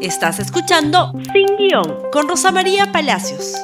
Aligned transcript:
Estás 0.00 0.38
escuchando 0.38 1.12
Sin 1.32 1.56
Guión 1.56 2.08
con 2.12 2.28
Rosa 2.28 2.52
María 2.52 2.92
Palacios. 2.92 3.54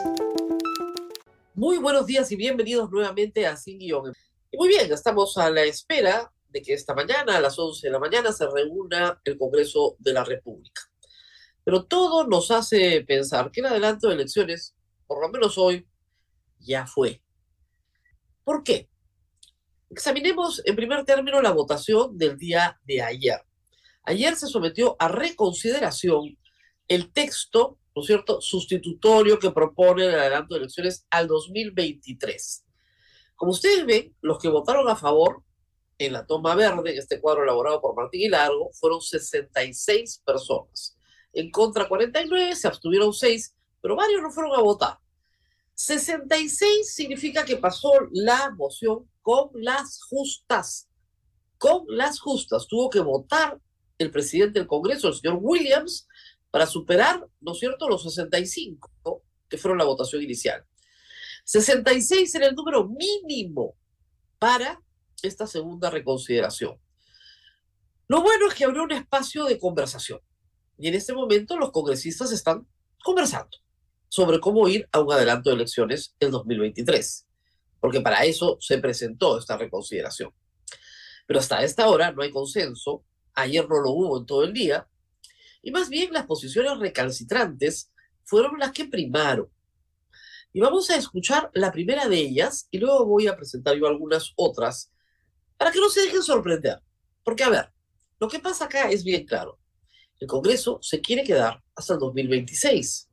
Muy 1.54 1.78
buenos 1.78 2.06
días 2.06 2.32
y 2.32 2.34
bienvenidos 2.36 2.90
nuevamente 2.90 3.46
a 3.46 3.56
Sin 3.56 3.78
Guión. 3.78 4.12
Muy 4.52 4.66
bien, 4.66 4.92
estamos 4.92 5.38
a 5.38 5.48
la 5.48 5.62
espera 5.62 6.32
de 6.48 6.60
que 6.60 6.74
esta 6.74 6.92
mañana, 6.92 7.36
a 7.36 7.40
las 7.40 7.56
11 7.56 7.86
de 7.86 7.92
la 7.92 8.00
mañana, 8.00 8.32
se 8.32 8.48
reúna 8.48 9.20
el 9.22 9.38
Congreso 9.38 9.94
de 10.00 10.12
la 10.12 10.24
República. 10.24 10.82
Pero 11.62 11.84
todo 11.84 12.26
nos 12.26 12.50
hace 12.50 13.04
pensar 13.06 13.52
que 13.52 13.60
el 13.60 13.66
adelanto 13.66 14.08
de 14.08 14.14
elecciones, 14.14 14.74
por 15.06 15.20
lo 15.20 15.28
menos 15.28 15.56
hoy, 15.56 15.86
ya 16.58 16.84
fue. 16.84 17.22
¿Por 18.42 18.64
qué? 18.64 18.88
Examinemos 19.88 20.60
en 20.64 20.74
primer 20.74 21.04
término 21.04 21.40
la 21.40 21.52
votación 21.52 22.18
del 22.18 22.36
día 22.36 22.80
de 22.82 23.02
ayer. 23.02 23.40
Ayer 24.04 24.36
se 24.36 24.46
sometió 24.46 24.96
a 24.98 25.08
reconsideración 25.08 26.38
el 26.88 27.12
texto, 27.12 27.78
¿no 27.94 28.02
es 28.02 28.06
cierto?, 28.06 28.40
sustitutorio 28.40 29.38
que 29.38 29.50
propone 29.50 30.04
el 30.04 30.14
adelanto 30.14 30.54
de 30.54 30.60
elecciones 30.60 31.06
al 31.10 31.26
2023. 31.26 32.64
Como 33.34 33.52
ustedes 33.52 33.86
ven, 33.86 34.14
los 34.20 34.38
que 34.38 34.48
votaron 34.48 34.88
a 34.88 34.96
favor 34.96 35.42
en 35.98 36.12
la 36.12 36.26
toma 36.26 36.54
verde, 36.54 36.92
en 36.92 36.98
este 36.98 37.20
cuadro 37.20 37.44
elaborado 37.44 37.80
por 37.80 37.96
Martín 37.96 38.20
y 38.22 38.30
fueron 38.72 39.00
66 39.00 40.22
personas. 40.24 40.96
En 41.32 41.50
contra 41.50 41.88
49, 41.88 42.54
se 42.54 42.68
abstuvieron 42.68 43.12
6, 43.12 43.54
pero 43.80 43.96
varios 43.96 44.22
no 44.22 44.30
fueron 44.30 44.54
a 44.54 44.60
votar. 44.60 44.98
66 45.74 46.94
significa 46.94 47.44
que 47.44 47.56
pasó 47.56 47.92
la 48.12 48.50
moción 48.50 49.10
con 49.22 49.50
las 49.54 50.00
justas. 50.08 50.88
Con 51.58 51.84
las 51.88 52.20
justas. 52.20 52.66
Tuvo 52.68 52.90
que 52.90 53.00
votar 53.00 53.58
el 54.04 54.10
presidente 54.10 54.58
del 54.58 54.68
Congreso, 54.68 55.08
el 55.08 55.14
señor 55.14 55.38
Williams, 55.40 56.06
para 56.50 56.66
superar, 56.66 57.26
¿no 57.40 57.52
es 57.52 57.58
cierto?, 57.58 57.88
los 57.88 58.02
65, 58.02 59.22
que 59.48 59.58
fueron 59.58 59.78
la 59.78 59.84
votación 59.84 60.22
inicial. 60.22 60.64
66 61.44 62.34
era 62.34 62.46
el 62.46 62.54
número 62.54 62.88
mínimo 62.88 63.76
para 64.38 64.80
esta 65.22 65.46
segunda 65.46 65.90
reconsideración. 65.90 66.78
Lo 68.06 68.22
bueno 68.22 68.48
es 68.48 68.54
que 68.54 68.64
abrió 68.64 68.82
un 68.82 68.92
espacio 68.92 69.44
de 69.44 69.58
conversación. 69.58 70.20
Y 70.78 70.88
en 70.88 70.94
este 70.94 71.12
momento 71.12 71.56
los 71.56 71.70
congresistas 71.70 72.32
están 72.32 72.66
conversando 73.02 73.58
sobre 74.08 74.40
cómo 74.40 74.68
ir 74.68 74.88
a 74.92 75.00
un 75.00 75.12
adelanto 75.12 75.50
de 75.50 75.56
elecciones 75.56 76.14
en 76.20 76.30
2023, 76.30 77.26
porque 77.80 78.00
para 78.00 78.24
eso 78.24 78.58
se 78.60 78.78
presentó 78.78 79.38
esta 79.38 79.56
reconsideración. 79.56 80.32
Pero 81.26 81.40
hasta 81.40 81.62
esta 81.62 81.88
hora 81.88 82.12
no 82.12 82.22
hay 82.22 82.30
consenso 82.30 83.04
ayer 83.34 83.68
no 83.68 83.80
lo 83.80 83.90
hubo 83.90 84.18
en 84.18 84.26
todo 84.26 84.44
el 84.44 84.52
día, 84.52 84.88
y 85.62 85.70
más 85.70 85.88
bien 85.88 86.12
las 86.12 86.26
posiciones 86.26 86.78
recalcitrantes 86.78 87.90
fueron 88.24 88.58
las 88.58 88.72
que 88.72 88.84
primaron. 88.84 89.48
Y 90.52 90.60
vamos 90.60 90.88
a 90.90 90.96
escuchar 90.96 91.50
la 91.54 91.72
primera 91.72 92.08
de 92.08 92.18
ellas 92.18 92.68
y 92.70 92.78
luego 92.78 93.06
voy 93.06 93.26
a 93.26 93.36
presentar 93.36 93.76
yo 93.76 93.86
algunas 93.86 94.32
otras 94.36 94.92
para 95.56 95.72
que 95.72 95.80
no 95.80 95.88
se 95.88 96.02
dejen 96.02 96.22
sorprender. 96.22 96.80
Porque, 97.24 97.42
a 97.42 97.48
ver, 97.48 97.72
lo 98.20 98.28
que 98.28 98.38
pasa 98.38 98.66
acá 98.66 98.90
es 98.90 99.02
bien 99.02 99.26
claro. 99.26 99.58
El 100.20 100.28
Congreso 100.28 100.78
se 100.80 101.00
quiere 101.00 101.24
quedar 101.24 101.62
hasta 101.74 101.94
el 101.94 101.98
2026. 101.98 103.10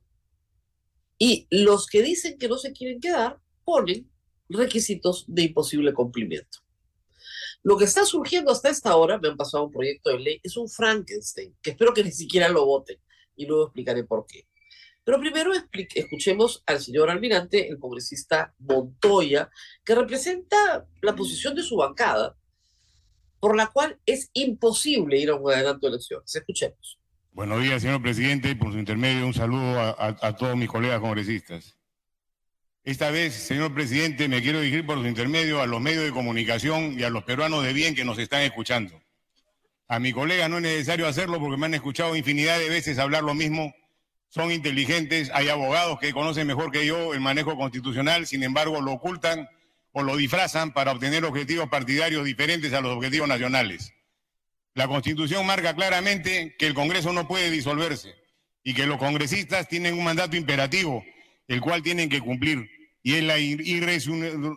Y 1.18 1.46
los 1.50 1.86
que 1.86 2.02
dicen 2.02 2.38
que 2.38 2.48
no 2.48 2.58
se 2.58 2.72
quieren 2.72 3.00
quedar 3.00 3.40
ponen 3.64 4.10
requisitos 4.48 5.24
de 5.26 5.42
imposible 5.42 5.92
cumplimiento. 5.92 6.58
Lo 7.64 7.78
que 7.78 7.84
está 7.84 8.04
surgiendo 8.04 8.50
hasta 8.50 8.70
esta 8.70 8.96
hora, 8.96 9.18
me 9.18 9.28
han 9.28 9.36
pasado 9.36 9.64
un 9.64 9.72
proyecto 9.72 10.10
de 10.10 10.18
ley, 10.18 10.40
es 10.42 10.56
un 10.56 10.68
Frankenstein, 10.68 11.54
que 11.62 11.70
espero 11.70 11.94
que 11.94 12.02
ni 12.02 12.10
siquiera 12.10 12.48
lo 12.48 12.66
voten 12.66 12.98
y 13.36 13.46
luego 13.46 13.64
explicaré 13.64 14.02
por 14.04 14.26
qué. 14.26 14.48
Pero 15.04 15.20
primero 15.20 15.52
escuchemos 15.94 16.62
al 16.66 16.80
señor 16.80 17.10
almirante, 17.10 17.68
el 17.68 17.78
congresista 17.78 18.54
Montoya, 18.58 19.50
que 19.84 19.94
representa 19.94 20.86
la 21.00 21.14
posición 21.14 21.54
de 21.54 21.62
su 21.62 21.76
bancada, 21.76 22.36
por 23.40 23.56
la 23.56 23.68
cual 23.68 23.98
es 24.06 24.30
imposible 24.32 25.18
ir 25.18 25.30
a 25.30 25.34
un 25.34 25.50
adelanto 25.50 25.86
de 25.86 25.94
elecciones. 25.94 26.34
Escuchemos. 26.34 26.98
Buenos 27.32 27.62
días, 27.62 27.82
señor 27.82 28.02
presidente. 28.02 28.54
Por 28.54 28.72
su 28.72 28.78
intermedio, 28.78 29.26
un 29.26 29.34
saludo 29.34 29.78
a 29.98 30.36
todos 30.36 30.56
mis 30.56 30.68
colegas 30.68 31.00
congresistas. 31.00 31.76
Esta 32.84 33.12
vez, 33.12 33.34
señor 33.34 33.72
presidente, 33.72 34.26
me 34.26 34.42
quiero 34.42 34.60
dirigir 34.60 34.84
por 34.84 34.98
su 34.98 35.06
intermedio 35.06 35.62
a 35.62 35.66
los 35.66 35.80
medios 35.80 36.02
de 36.02 36.10
comunicación 36.10 36.98
y 36.98 37.04
a 37.04 37.10
los 37.10 37.22
peruanos 37.22 37.62
de 37.62 37.72
bien 37.72 37.94
que 37.94 38.04
nos 38.04 38.18
están 38.18 38.42
escuchando. 38.42 39.00
A 39.86 40.00
mi 40.00 40.12
colega 40.12 40.48
no 40.48 40.56
es 40.56 40.62
necesario 40.64 41.06
hacerlo 41.06 41.38
porque 41.38 41.56
me 41.56 41.66
han 41.66 41.74
escuchado 41.74 42.16
infinidad 42.16 42.58
de 42.58 42.68
veces 42.68 42.98
hablar 42.98 43.22
lo 43.22 43.34
mismo. 43.34 43.72
Son 44.30 44.50
inteligentes, 44.50 45.30
hay 45.32 45.48
abogados 45.48 46.00
que 46.00 46.12
conocen 46.12 46.48
mejor 46.48 46.72
que 46.72 46.84
yo 46.84 47.14
el 47.14 47.20
manejo 47.20 47.56
constitucional, 47.56 48.26
sin 48.26 48.42
embargo 48.42 48.80
lo 48.80 48.94
ocultan 48.94 49.48
o 49.92 50.02
lo 50.02 50.16
disfrazan 50.16 50.72
para 50.72 50.90
obtener 50.90 51.24
objetivos 51.24 51.68
partidarios 51.68 52.24
diferentes 52.24 52.72
a 52.72 52.80
los 52.80 52.96
objetivos 52.96 53.28
nacionales. 53.28 53.92
La 54.74 54.88
Constitución 54.88 55.46
marca 55.46 55.76
claramente 55.76 56.56
que 56.58 56.66
el 56.66 56.74
Congreso 56.74 57.12
no 57.12 57.28
puede 57.28 57.48
disolverse 57.48 58.16
y 58.64 58.74
que 58.74 58.86
los 58.86 58.98
congresistas 58.98 59.68
tienen 59.68 59.94
un 59.94 60.02
mandato 60.02 60.36
imperativo 60.36 61.04
el 61.48 61.60
cual 61.60 61.82
tienen 61.82 62.08
que 62.08 62.20
cumplir 62.20 62.70
y 63.02 63.14
es 63.14 63.22
la 63.22 63.36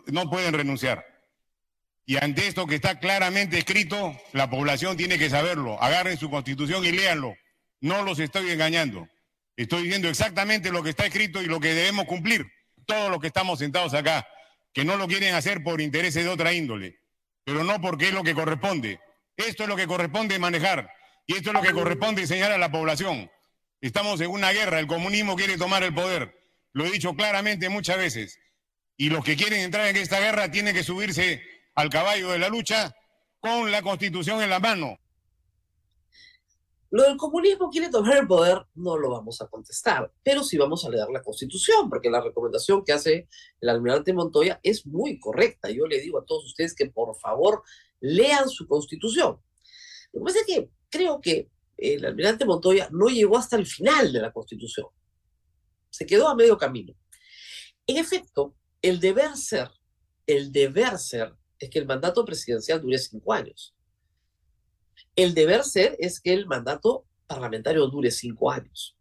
no 0.06 0.30
pueden 0.30 0.54
renunciar. 0.54 1.04
Y 2.04 2.16
ante 2.16 2.46
esto 2.46 2.66
que 2.66 2.76
está 2.76 3.00
claramente 3.00 3.58
escrito, 3.58 4.16
la 4.32 4.48
población 4.48 4.96
tiene 4.96 5.18
que 5.18 5.28
saberlo. 5.28 5.82
Agarren 5.82 6.16
su 6.16 6.30
constitución 6.30 6.84
y 6.84 6.92
léanlo. 6.92 7.34
No 7.80 8.02
los 8.02 8.20
estoy 8.20 8.50
engañando. 8.50 9.08
Estoy 9.56 9.84
diciendo 9.84 10.08
exactamente 10.08 10.70
lo 10.70 10.84
que 10.84 10.90
está 10.90 11.06
escrito 11.06 11.42
y 11.42 11.46
lo 11.46 11.58
que 11.58 11.74
debemos 11.74 12.04
cumplir. 12.04 12.46
Todos 12.84 13.10
los 13.10 13.20
que 13.20 13.26
estamos 13.26 13.58
sentados 13.58 13.94
acá, 13.94 14.24
que 14.72 14.84
no 14.84 14.96
lo 14.96 15.08
quieren 15.08 15.34
hacer 15.34 15.64
por 15.64 15.80
intereses 15.80 16.22
de 16.22 16.30
otra 16.30 16.52
índole, 16.52 17.00
pero 17.42 17.64
no 17.64 17.80
porque 17.80 18.08
es 18.08 18.14
lo 18.14 18.22
que 18.22 18.34
corresponde. 18.34 19.00
Esto 19.36 19.64
es 19.64 19.68
lo 19.68 19.74
que 19.74 19.88
corresponde 19.88 20.38
manejar 20.38 20.88
y 21.26 21.34
esto 21.34 21.50
es 21.50 21.54
lo 21.54 21.62
que 21.62 21.72
corresponde 21.72 22.22
enseñar 22.22 22.52
a 22.52 22.58
la 22.58 22.70
población. 22.70 23.30
Estamos 23.80 24.20
en 24.20 24.30
una 24.30 24.52
guerra, 24.52 24.78
el 24.78 24.86
comunismo 24.86 25.34
quiere 25.34 25.56
tomar 25.56 25.82
el 25.82 25.92
poder. 25.92 26.35
Lo 26.76 26.84
he 26.84 26.90
dicho 26.90 27.14
claramente 27.14 27.70
muchas 27.70 27.96
veces. 27.96 28.38
Y 28.98 29.08
los 29.08 29.24
que 29.24 29.34
quieren 29.34 29.60
entrar 29.60 29.86
en 29.86 29.96
esta 29.96 30.20
guerra 30.20 30.50
tienen 30.50 30.74
que 30.74 30.84
subirse 30.84 31.40
al 31.74 31.88
caballo 31.88 32.28
de 32.28 32.38
la 32.38 32.50
lucha 32.50 32.94
con 33.40 33.70
la 33.70 33.80
constitución 33.80 34.42
en 34.42 34.50
la 34.50 34.60
mano. 34.60 34.98
Lo 36.90 37.04
del 37.04 37.16
comunismo 37.16 37.70
quiere 37.70 37.88
tomar 37.88 38.18
el 38.18 38.26
poder, 38.26 38.58
no 38.74 38.98
lo 38.98 39.08
vamos 39.08 39.40
a 39.40 39.46
contestar, 39.46 40.12
pero 40.22 40.44
sí 40.44 40.58
vamos 40.58 40.84
a 40.84 40.90
leer 40.90 41.08
la 41.08 41.22
constitución, 41.22 41.88
porque 41.88 42.10
la 42.10 42.20
recomendación 42.20 42.84
que 42.84 42.92
hace 42.92 43.26
el 43.58 43.70
almirante 43.70 44.12
Montoya 44.12 44.60
es 44.62 44.84
muy 44.84 45.18
correcta. 45.18 45.70
Yo 45.70 45.86
le 45.86 45.98
digo 45.98 46.18
a 46.18 46.26
todos 46.26 46.44
ustedes 46.44 46.74
que 46.74 46.90
por 46.90 47.16
favor 47.16 47.62
lean 48.00 48.50
su 48.50 48.68
constitución. 48.68 49.40
Lo 50.12 50.20
que 50.20 50.24
pasa 50.26 50.40
es 50.40 50.46
que 50.46 50.68
creo 50.90 51.22
que 51.22 51.48
el 51.78 52.04
almirante 52.04 52.44
Montoya 52.44 52.90
no 52.92 53.06
llegó 53.06 53.38
hasta 53.38 53.56
el 53.56 53.64
final 53.64 54.12
de 54.12 54.20
la 54.20 54.30
constitución 54.30 54.88
se 55.90 56.06
quedó 56.06 56.28
a 56.28 56.34
medio 56.34 56.58
camino. 56.58 56.94
En 57.86 57.96
efecto, 57.96 58.54
el 58.82 59.00
deber 59.00 59.36
ser, 59.36 59.70
el 60.26 60.52
deber 60.52 60.98
ser 60.98 61.34
es 61.58 61.70
que 61.70 61.78
el 61.78 61.86
mandato 61.86 62.24
presidencial 62.24 62.80
dure 62.80 62.98
cinco 62.98 63.32
años. 63.32 63.74
El 65.14 65.34
deber 65.34 65.64
ser 65.64 65.96
es 65.98 66.20
que 66.20 66.32
el 66.32 66.46
mandato 66.46 67.06
parlamentario 67.26 67.86
dure 67.86 68.10
cinco 68.10 68.50
años. 68.50 68.96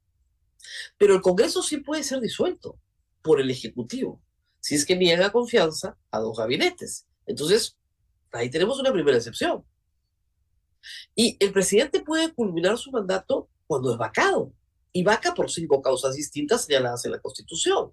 Pero 0.97 1.15
el 1.15 1.21
Congreso 1.21 1.61
sí 1.61 1.77
puede 1.77 2.03
ser 2.03 2.21
disuelto 2.21 2.79
por 3.21 3.41
el 3.41 3.49
Ejecutivo, 3.49 4.21
si 4.59 4.75
es 4.75 4.85
que 4.85 4.95
niega 4.95 5.31
confianza 5.31 5.97
a 6.11 6.19
dos 6.19 6.37
gabinetes. 6.37 7.07
Entonces, 7.25 7.77
ahí 8.31 8.49
tenemos 8.49 8.79
una 8.79 8.93
primera 8.93 9.17
excepción. 9.17 9.65
Y 11.15 11.37
el 11.39 11.51
presidente 11.51 12.01
puede 12.01 12.33
culminar 12.33 12.77
su 12.77 12.91
mandato 12.91 13.49
cuando 13.67 13.91
es 13.91 13.97
vacado 13.97 14.53
y 14.95 15.03
vaca 15.03 15.33
por 15.33 15.51
cinco 15.51 15.81
causas 15.81 16.15
distintas 16.15 16.63
señaladas 16.63 17.03
en 17.03 17.11
la 17.11 17.19
Constitución. 17.19 17.91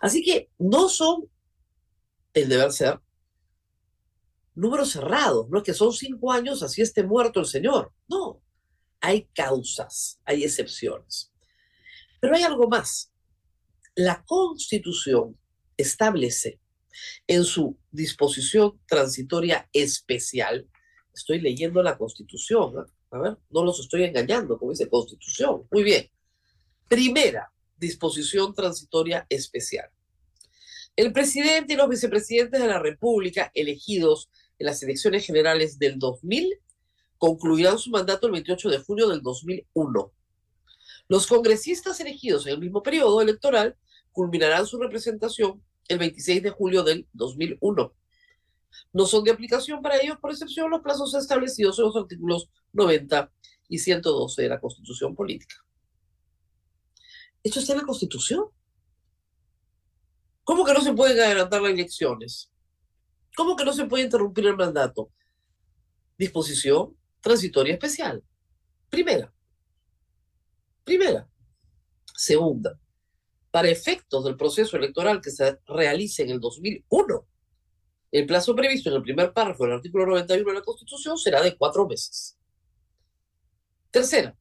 Así 0.00 0.22
que 0.24 0.50
no 0.58 0.88
son 0.88 1.30
el 2.32 2.48
deber 2.48 2.72
ser 2.72 2.98
números 4.54 4.92
cerrados, 4.92 5.50
no 5.50 5.58
es 5.58 5.64
que 5.64 5.74
son 5.74 5.92
cinco 5.92 6.32
años, 6.32 6.62
así 6.62 6.80
esté 6.80 7.02
muerto 7.02 7.40
el 7.40 7.44
señor. 7.44 7.92
No, 8.08 8.42
hay 8.98 9.28
causas, 9.34 10.18
hay 10.24 10.42
excepciones. 10.42 11.34
Pero 12.18 12.34
hay 12.34 12.44
algo 12.44 12.66
más. 12.66 13.12
La 13.94 14.24
Constitución 14.24 15.38
establece 15.76 16.62
en 17.26 17.44
su 17.44 17.78
disposición 17.90 18.80
transitoria 18.86 19.68
especial, 19.74 20.66
estoy 21.12 21.42
leyendo 21.42 21.82
la 21.82 21.98
Constitución, 21.98 22.72
¿no? 22.72 22.86
A 23.10 23.18
ver, 23.18 23.38
no 23.50 23.64
los 23.64 23.80
estoy 23.80 24.04
engañando, 24.04 24.58
como 24.58 24.70
dice 24.70 24.88
Constitución. 24.88 25.66
Muy 25.70 25.82
bien. 25.82 26.10
Primera 26.88 27.52
disposición 27.76 28.54
transitoria 28.54 29.26
especial. 29.28 29.90
El 30.96 31.12
presidente 31.12 31.72
y 31.72 31.76
los 31.76 31.88
vicepresidentes 31.88 32.60
de 32.60 32.66
la 32.66 32.78
República 32.78 33.50
elegidos 33.54 34.28
en 34.58 34.66
las 34.66 34.82
elecciones 34.82 35.24
generales 35.24 35.78
del 35.78 35.98
2000 35.98 36.60
concluirán 37.16 37.78
su 37.78 37.90
mandato 37.90 38.26
el 38.26 38.32
28 38.32 38.70
de 38.70 38.78
junio 38.78 39.08
del 39.08 39.22
2001. 39.22 40.12
Los 41.08 41.26
congresistas 41.26 42.00
elegidos 42.00 42.46
en 42.46 42.54
el 42.54 42.60
mismo 42.60 42.82
periodo 42.82 43.20
electoral 43.20 43.76
culminarán 44.12 44.66
su 44.66 44.78
representación 44.78 45.62
el 45.88 45.98
26 45.98 46.42
de 46.42 46.50
julio 46.50 46.82
del 46.82 47.06
2001. 47.12 47.92
No 48.92 49.06
son 49.06 49.24
de 49.24 49.32
aplicación 49.32 49.82
para 49.82 50.00
ellos, 50.00 50.18
por 50.20 50.30
excepción, 50.30 50.70
los 50.70 50.82
plazos 50.82 51.14
establecidos 51.14 51.78
en 51.78 51.86
los 51.86 51.96
artículos 51.96 52.48
90 52.72 53.32
y 53.68 53.78
112 53.78 54.42
de 54.42 54.48
la 54.48 54.60
Constitución 54.60 55.14
Política. 55.14 55.56
¿Esto 57.42 57.60
está 57.60 57.72
en 57.72 57.78
la 57.78 57.84
Constitución? 57.84 58.46
¿Cómo 60.44 60.64
que 60.64 60.74
no 60.74 60.80
se 60.80 60.92
pueden 60.92 61.20
adelantar 61.20 61.62
las 61.62 61.72
elecciones? 61.72 62.50
¿Cómo 63.36 63.56
que 63.56 63.64
no 63.64 63.72
se 63.72 63.86
puede 63.86 64.04
interrumpir 64.04 64.46
el 64.46 64.56
mandato? 64.56 65.12
Disposición 66.18 66.96
transitoria 67.20 67.74
especial. 67.74 68.22
Primera. 68.88 69.32
Primera. 70.84 71.28
Segunda. 72.14 72.78
Para 73.50 73.68
efectos 73.68 74.24
del 74.24 74.36
proceso 74.36 74.76
electoral 74.76 75.20
que 75.20 75.30
se 75.30 75.58
realice 75.66 76.22
en 76.22 76.30
el 76.30 76.40
2001, 76.40 77.26
el 78.12 78.26
plazo 78.26 78.54
previsto 78.56 78.90
en 78.90 78.96
el 78.96 79.02
primer 79.02 79.32
párrafo 79.32 79.64
del 79.64 79.74
artículo 79.74 80.06
91 80.06 80.48
de 80.48 80.58
la 80.58 80.64
Constitución 80.64 81.16
será 81.16 81.40
de 81.42 81.56
cuatro 81.56 81.86
meses. 81.86 82.39
Tercera, 83.90 84.36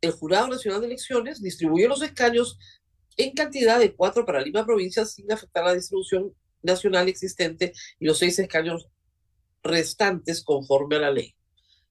el 0.00 0.12
Jurado 0.12 0.48
Nacional 0.48 0.80
de 0.80 0.86
Elecciones 0.86 1.42
distribuye 1.42 1.88
los 1.88 2.02
escaños 2.02 2.58
en 3.16 3.32
cantidad 3.32 3.78
de 3.78 3.94
cuatro 3.94 4.24
para 4.24 4.40
Lima 4.40 4.64
provincia 4.64 5.04
sin 5.04 5.30
afectar 5.32 5.64
la 5.64 5.74
distribución 5.74 6.34
nacional 6.62 7.08
existente 7.08 7.72
y 7.98 8.06
los 8.06 8.18
seis 8.18 8.38
escaños 8.38 8.88
restantes 9.62 10.44
conforme 10.44 10.96
a 10.96 11.00
la 11.00 11.10
ley. 11.10 11.34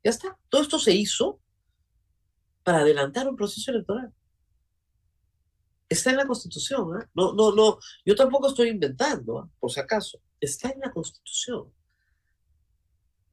Ya 0.03 0.12
está. 0.12 0.38
Todo 0.50 0.62
esto 0.62 0.80
se 0.80 0.94
hizo 0.94 1.39
para 2.63 2.80
adelantar 2.80 3.27
un 3.27 3.36
proceso 3.36 3.71
electoral. 3.71 4.13
Está 5.89 6.12
en 6.12 6.18
la 6.18 6.27
Constitución. 6.27 7.01
¿eh? 7.01 7.06
No, 7.13 7.33
no, 7.33 7.53
no. 7.53 7.80
Yo 8.06 8.15
tampoco 8.15 8.50
estoy 8.50 8.69
inventando, 8.69 9.44
¿eh? 9.44 9.50
por 9.59 9.71
si 9.71 9.80
acaso. 9.80 10.19
Está 10.39 10.69
en 10.69 10.80
la 10.80 10.92
Constitución. 10.92 11.71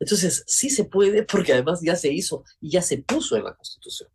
Entonces, 0.03 0.43
sí 0.49 0.69
se 0.69 0.85
puede, 0.85 1.23
porque 1.23 1.53
además 1.53 1.81
ya 1.81 1.95
se 1.95 2.13
hizo 2.13 2.43
y 2.61 2.71
ya 2.71 2.83
se 2.83 2.99
puso 2.99 3.37
en 3.37 3.45
la 3.45 3.55
Constitución. 3.55 4.11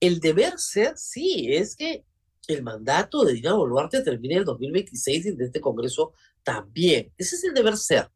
El 0.00 0.18
deber 0.18 0.58
ser, 0.58 0.96
sí, 0.96 1.46
es 1.52 1.76
que 1.76 2.06
el 2.48 2.62
mandato 2.62 3.22
de 3.22 3.34
Dina 3.34 3.52
Boluarte 3.52 4.00
termine 4.00 4.36
en 4.36 4.40
el 4.40 4.44
2026 4.46 5.26
y 5.26 5.30
de 5.32 5.44
este 5.44 5.60
Congreso 5.60 6.14
también. 6.42 7.12
Ese 7.18 7.36
es 7.36 7.44
el 7.44 7.52
deber 7.52 7.76
ser. 7.76 8.10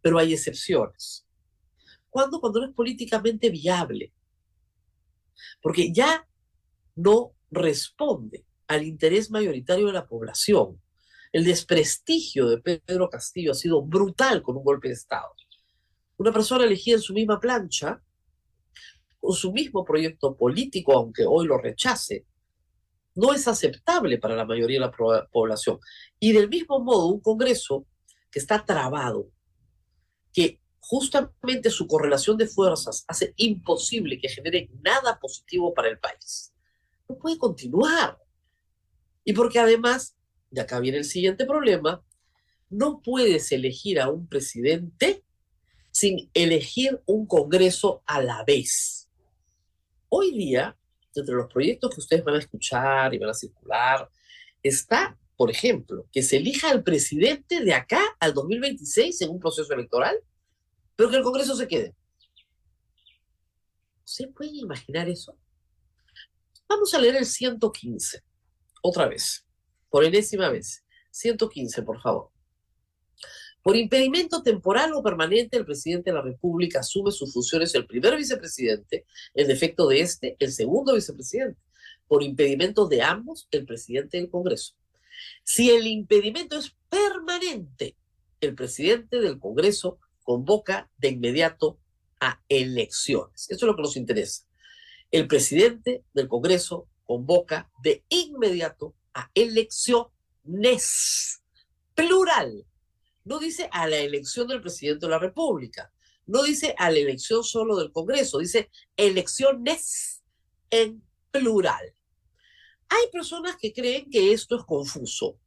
Pero 0.00 0.18
hay 0.18 0.32
excepciones. 0.32 1.26
¿Cuándo? 2.08 2.40
Cuando 2.40 2.60
no 2.60 2.68
es 2.68 2.74
políticamente 2.74 3.50
viable. 3.50 4.14
Porque 5.60 5.92
ya 5.92 6.26
no 6.94 7.34
responde 7.50 8.46
al 8.66 8.82
interés 8.82 9.30
mayoritario 9.30 9.88
de 9.88 9.92
la 9.92 10.06
población. 10.06 10.80
El 11.34 11.42
desprestigio 11.42 12.48
de 12.48 12.58
Pedro 12.58 13.10
Castillo 13.10 13.50
ha 13.50 13.54
sido 13.56 13.82
brutal 13.82 14.40
con 14.40 14.56
un 14.56 14.62
golpe 14.62 14.86
de 14.86 14.94
Estado. 14.94 15.34
Una 16.16 16.32
persona 16.32 16.64
elegida 16.64 16.94
en 16.94 17.02
su 17.02 17.12
misma 17.12 17.40
plancha 17.40 18.00
con 19.18 19.32
su 19.32 19.52
mismo 19.52 19.84
proyecto 19.84 20.36
político, 20.36 20.92
aunque 20.92 21.24
hoy 21.26 21.48
lo 21.48 21.58
rechace, 21.58 22.24
no 23.16 23.34
es 23.34 23.48
aceptable 23.48 24.18
para 24.18 24.36
la 24.36 24.44
mayoría 24.44 24.78
de 24.78 24.86
la 24.86 25.26
población. 25.32 25.80
Y 26.20 26.30
del 26.30 26.48
mismo 26.48 26.78
modo, 26.78 27.08
un 27.08 27.20
Congreso 27.20 27.84
que 28.30 28.38
está 28.38 28.64
trabado, 28.64 29.28
que 30.32 30.60
justamente 30.78 31.68
su 31.68 31.88
correlación 31.88 32.36
de 32.36 32.46
fuerzas 32.46 33.04
hace 33.08 33.34
imposible 33.38 34.20
que 34.20 34.28
genere 34.28 34.70
nada 34.84 35.18
positivo 35.18 35.74
para 35.74 35.88
el 35.88 35.98
país, 35.98 36.54
no 37.08 37.18
puede 37.18 37.38
continuar. 37.38 38.20
Y 39.24 39.32
porque 39.32 39.58
además, 39.58 40.14
de 40.54 40.60
acá 40.60 40.78
viene 40.78 40.98
el 40.98 41.04
siguiente 41.04 41.44
problema, 41.44 42.02
no 42.70 43.02
puedes 43.02 43.50
elegir 43.50 44.00
a 44.00 44.08
un 44.08 44.28
presidente 44.28 45.24
sin 45.90 46.30
elegir 46.32 47.02
un 47.06 47.26
Congreso 47.26 48.02
a 48.06 48.22
la 48.22 48.44
vez. 48.44 49.10
Hoy 50.08 50.32
día, 50.36 50.76
entre 51.14 51.34
los 51.34 51.52
proyectos 51.52 51.92
que 51.92 52.00
ustedes 52.00 52.24
van 52.24 52.36
a 52.36 52.38
escuchar 52.38 53.12
y 53.12 53.18
van 53.18 53.30
a 53.30 53.34
circular, 53.34 54.08
está, 54.62 55.18
por 55.36 55.50
ejemplo, 55.50 56.06
que 56.12 56.22
se 56.22 56.36
elija 56.36 56.70
al 56.70 56.84
presidente 56.84 57.62
de 57.64 57.74
acá 57.74 58.00
al 58.20 58.32
2026 58.32 59.22
en 59.22 59.30
un 59.30 59.40
proceso 59.40 59.72
electoral, 59.74 60.16
pero 60.94 61.10
que 61.10 61.16
el 61.16 61.22
Congreso 61.24 61.56
se 61.56 61.66
quede. 61.66 61.94
¿Se 64.04 64.28
pueden 64.28 64.54
imaginar 64.54 65.08
eso? 65.08 65.36
Vamos 66.68 66.94
a 66.94 67.00
leer 67.00 67.16
el 67.16 67.26
115, 67.26 68.22
otra 68.82 69.08
vez, 69.08 69.43
por 69.94 70.04
enésima 70.04 70.48
vez. 70.48 70.84
115, 71.12 71.82
por 71.82 72.02
favor. 72.02 72.32
Por 73.62 73.76
impedimento 73.76 74.42
temporal 74.42 74.92
o 74.92 75.04
permanente, 75.04 75.56
el 75.56 75.64
presidente 75.64 76.10
de 76.10 76.16
la 76.16 76.20
República 76.20 76.80
asume 76.80 77.12
sus 77.12 77.32
funciones 77.32 77.72
el 77.76 77.86
primer 77.86 78.16
vicepresidente, 78.16 79.06
en 79.34 79.46
defecto 79.46 79.86
de 79.86 80.00
este, 80.00 80.36
el 80.40 80.50
segundo 80.50 80.96
vicepresidente. 80.96 81.60
Por 82.08 82.24
impedimento 82.24 82.88
de 82.88 83.02
ambos, 83.02 83.46
el 83.52 83.66
presidente 83.66 84.16
del 84.16 84.28
Congreso. 84.30 84.74
Si 85.44 85.70
el 85.70 85.86
impedimento 85.86 86.58
es 86.58 86.74
permanente, 86.88 87.96
el 88.40 88.56
presidente 88.56 89.20
del 89.20 89.38
Congreso 89.38 90.00
convoca 90.24 90.90
de 90.98 91.10
inmediato 91.10 91.78
a 92.18 92.42
elecciones. 92.48 93.48
Eso 93.48 93.54
es 93.54 93.62
lo 93.62 93.76
que 93.76 93.82
nos 93.82 93.96
interesa. 93.96 94.42
El 95.12 95.28
presidente 95.28 96.02
del 96.14 96.26
Congreso 96.26 96.88
convoca 97.04 97.70
de 97.80 98.02
inmediato 98.08 98.96
a 99.14 99.30
elecciones. 99.34 100.12
Plural 101.94 102.66
no 103.24 103.38
dice 103.38 103.68
a 103.72 103.88
la 103.88 103.98
elección 103.98 104.48
del 104.48 104.60
presidente 104.60 105.06
de 105.06 105.10
la 105.10 105.18
República, 105.18 105.90
no 106.26 106.42
dice 106.42 106.74
a 106.78 106.90
la 106.90 106.98
elección 106.98 107.44
solo 107.44 107.76
del 107.76 107.92
Congreso, 107.92 108.38
dice 108.38 108.70
elecciones 108.96 110.22
en 110.70 111.02
plural. 111.30 111.94
Hay 112.88 113.10
personas 113.12 113.56
que 113.56 113.72
creen 113.72 114.10
que 114.10 114.32
esto 114.32 114.56
es 114.56 114.64
confuso. 114.64 115.38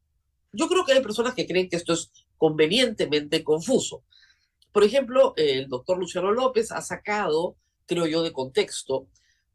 Yo 0.52 0.68
creo 0.68 0.86
que 0.86 0.94
hay 0.94 1.02
personas 1.02 1.34
que 1.34 1.46
creen 1.48 1.70
que 1.70 1.76
esto 1.76 1.94
es 1.94 2.12
convenientemente 2.38 3.44
confuso. 3.44 4.04
Por 4.72 4.84
ejemplo, 4.84 5.34
el 5.38 5.68
doctor 5.68 5.98
Luciano 5.98 6.32
López 6.32 6.72
ha 6.72 6.82
sacado, 6.82 7.58
creo 7.86 8.06
yo, 8.06 8.22
de 8.22 8.32
contexto, 8.32 9.08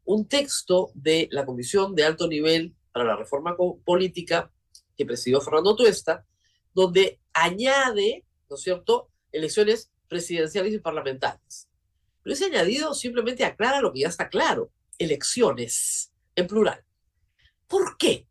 un 0.05 0.27
texto 0.27 0.91
de 0.95 1.29
la 1.31 1.45
Comisión 1.45 1.95
de 1.95 2.03
Alto 2.03 2.27
Nivel 2.27 2.75
para 2.93 3.05
la 3.05 3.17
Reforma 3.17 3.57
Política 3.83 4.49
que 4.95 5.05
presidió 5.05 5.41
Fernando 5.41 5.75
Tuesta, 5.75 6.25
donde 6.73 7.19
añade, 7.33 8.23
¿no 8.49 8.55
es 8.55 8.61
cierto?, 8.61 9.09
elecciones 9.31 9.91
presidenciales 10.07 10.73
y 10.73 10.79
parlamentarias. 10.79 11.67
Pero 12.21 12.33
ese 12.33 12.45
añadido 12.45 12.93
simplemente 12.93 13.43
aclara 13.43 13.81
lo 13.81 13.91
que 13.91 14.01
ya 14.01 14.07
está 14.07 14.29
claro, 14.29 14.71
elecciones 14.97 16.13
en 16.35 16.47
plural. 16.47 16.85
¿Por 17.67 17.97
qué? 17.97 18.27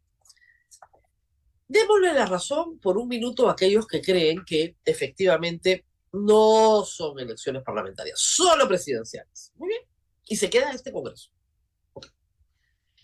Démosle 1.66 2.12
la 2.12 2.26
razón 2.26 2.78
por 2.78 2.96
un 2.98 3.08
minuto 3.08 3.48
a 3.48 3.52
aquellos 3.52 3.86
que 3.86 4.00
creen 4.00 4.44
que 4.44 4.76
efectivamente 4.84 5.86
no 6.12 6.84
son 6.84 7.18
elecciones 7.18 7.62
parlamentarias, 7.62 8.20
solo 8.20 8.68
presidenciales. 8.68 9.52
Muy 9.56 9.68
bien. 9.68 9.82
Y 10.28 10.36
se 10.36 10.48
queda 10.48 10.70
este 10.70 10.92
Congreso. 10.92 11.30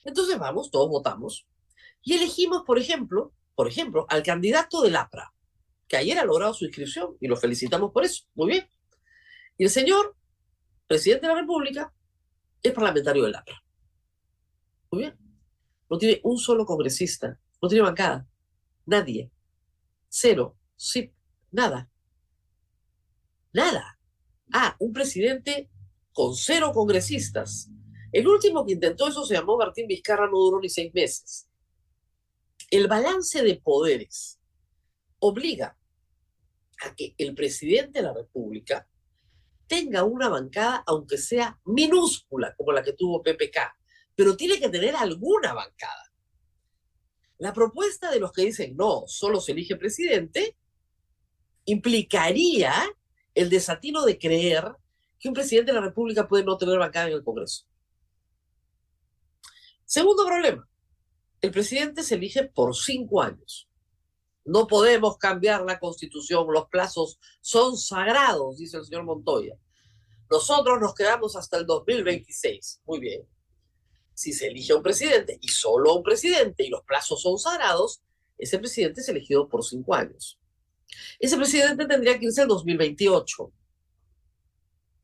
Entonces 0.09 0.39
vamos, 0.39 0.71
todos 0.71 0.89
votamos 0.89 1.47
y 2.03 2.15
elegimos, 2.15 2.63
por 2.63 2.79
ejemplo, 2.79 3.35
por 3.55 3.69
ejemplo, 3.69 4.07
al 4.09 4.23
candidato 4.23 4.81
del 4.81 4.97
APRA, 4.97 5.35
que 5.87 5.99
ayer 5.99 6.19
ha 6.19 6.25
logrado 6.25 6.55
su 6.55 6.65
inscripción 6.65 7.19
y 7.21 7.29
lo 7.29 7.37
felicitamos 7.37 7.93
por 7.93 8.05
eso. 8.05 8.25
Muy 8.35 8.49
bien. 8.49 8.69
Y 9.59 9.65
el 9.65 9.71
señor, 9.71 10.17
presidente 10.87 11.27
de 11.27 11.35
la 11.35 11.41
República, 11.41 11.93
es 12.63 12.73
parlamentario 12.73 13.25
del 13.25 13.35
APRA. 13.35 13.63
Muy 14.91 15.03
bien. 15.03 15.19
No 15.91 15.99
tiene 15.99 16.21
un 16.25 16.39
solo 16.39 16.65
congresista, 16.65 17.39
no 17.61 17.69
tiene 17.69 17.85
bancada, 17.85 18.27
nadie. 18.87 19.31
Cero, 20.09 20.57
sí, 20.75 21.13
nada. 21.51 21.91
Nada. 23.53 23.99
Ah, 24.55 24.75
un 24.79 24.95
presidente 24.95 25.69
con 26.15 26.35
cero 26.35 26.73
congresistas. 26.73 27.69
El 28.13 28.27
último 28.27 28.65
que 28.65 28.73
intentó 28.73 29.09
eso 29.09 29.25
se 29.25 29.35
llamó 29.35 29.57
Martín 29.57 29.87
Vizcarra, 29.87 30.27
no 30.27 30.39
duró 30.39 30.61
ni 30.61 30.69
seis 30.69 30.93
meses 30.95 31.49
el 32.71 32.87
balance 32.87 33.43
de 33.43 33.57
poderes 33.57 34.39
obliga 35.21 35.77
a 36.85 36.95
que 36.95 37.15
el 37.19 37.35
presidente 37.35 38.01
de 38.01 38.07
la 38.07 38.15
República 38.15 38.87
tenga 39.67 40.05
una 40.05 40.29
bancada, 40.29 40.83
aunque 40.87 41.19
sea 41.19 41.59
minúscula, 41.65 42.55
como 42.57 42.73
la 42.73 42.83
que 42.83 42.93
tuvo 42.93 43.23
PPK, 43.23 43.59
pero 44.15 44.37
tiene 44.37 44.59
que 44.59 44.69
tener 44.69 44.97
alguna 44.97 45.53
bancada. 45.55 46.13
La 47.39 47.53
propuesta 47.53 48.11
de 48.11 48.21
los 48.21 48.33
que 48.33 48.43
dicen 48.43 48.77
no, 48.77 49.05
solo 49.07 49.41
se 49.41 49.53
elige 49.53 49.77
presidente, 49.77 50.57
implicaría 51.65 52.73
el 53.35 53.51
desatino 53.51 54.05
de 54.05 54.19
creer 54.19 54.65
que 55.19 55.29
un 55.29 55.35
presidente 55.35 55.73
de 55.73 55.81
la 55.81 55.87
República 55.87 56.27
puede 56.27 56.45
no 56.45 56.57
tener 56.57 56.79
bancada 56.79 57.09
en 57.09 57.15
el 57.15 57.25
Congreso. 57.25 57.67
Segundo 59.89 60.27
problema, 60.27 60.69
el 61.41 61.51
presidente 61.51 62.03
se 62.03 62.17
elige 62.17 62.45
por 62.45 62.77
cinco 62.77 63.23
años. 63.23 63.71
No 64.45 64.67
podemos 64.67 65.17
cambiar 65.17 65.63
la 65.63 65.79
constitución, 65.79 66.47
los 66.53 66.69
plazos 66.69 67.19
son 67.41 67.79
sagrados, 67.79 68.59
dice 68.59 68.77
el 68.77 68.85
señor 68.85 69.05
Montoya. 69.05 69.57
Nosotros 70.31 70.79
nos 70.79 70.95
quedamos 70.95 71.37
hasta 71.37 71.57
el 71.57 71.65
2026. 71.65 72.83
Muy 72.85 73.01
bien. 73.01 73.27
Si 74.13 74.35
se 74.35 74.49
elige 74.49 74.75
un 74.75 74.83
presidente 74.83 75.39
y 75.41 75.49
solo 75.49 75.95
un 75.95 76.03
presidente 76.03 76.67
y 76.67 76.69
los 76.69 76.83
plazos 76.83 77.23
son 77.23 77.39
sagrados, 77.39 78.03
ese 78.37 78.59
presidente 78.59 79.01
es 79.01 79.09
elegido 79.09 79.49
por 79.49 79.65
cinco 79.65 79.95
años. 79.95 80.39
Ese 81.19 81.39
presidente 81.39 81.87
tendría 81.87 82.19
que 82.19 82.27
irse 82.27 82.43
al 82.43 82.49
2028. 82.49 83.53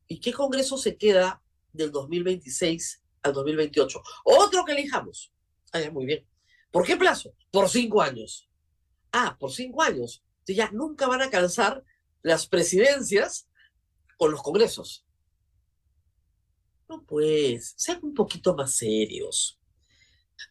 ¿Y 0.09 0.19
qué 0.19 0.31
Congreso 0.31 0.77
se 0.77 0.95
queda 0.95 1.41
del 1.73 1.91
2026 1.91 3.01
al 3.25 3.33
2028? 3.33 4.01
Otro 4.23 4.65
que 4.65 4.73
elijamos. 4.73 5.31
Ah, 5.71 5.81
muy 5.91 6.05
bien. 6.05 6.25
¿Por 6.71 6.85
qué 6.85 6.95
plazo? 6.95 7.33
Por 7.51 7.69
cinco 7.69 8.01
años. 8.01 8.49
Ah, 9.11 9.35
por 9.39 9.51
cinco 9.51 9.81
años. 9.81 10.23
Entonces 10.39 10.55
ya 10.57 10.71
nunca 10.71 11.07
van 11.07 11.21
a 11.21 11.25
alcanzar 11.25 11.83
las 12.21 12.47
presidencias 12.47 13.47
con 14.17 14.31
los 14.31 14.41
congresos. 14.41 15.05
No, 16.87 17.03
pues, 17.03 17.73
sean 17.77 17.99
un 18.03 18.13
poquito 18.13 18.55
más 18.55 18.75
serios. 18.75 19.59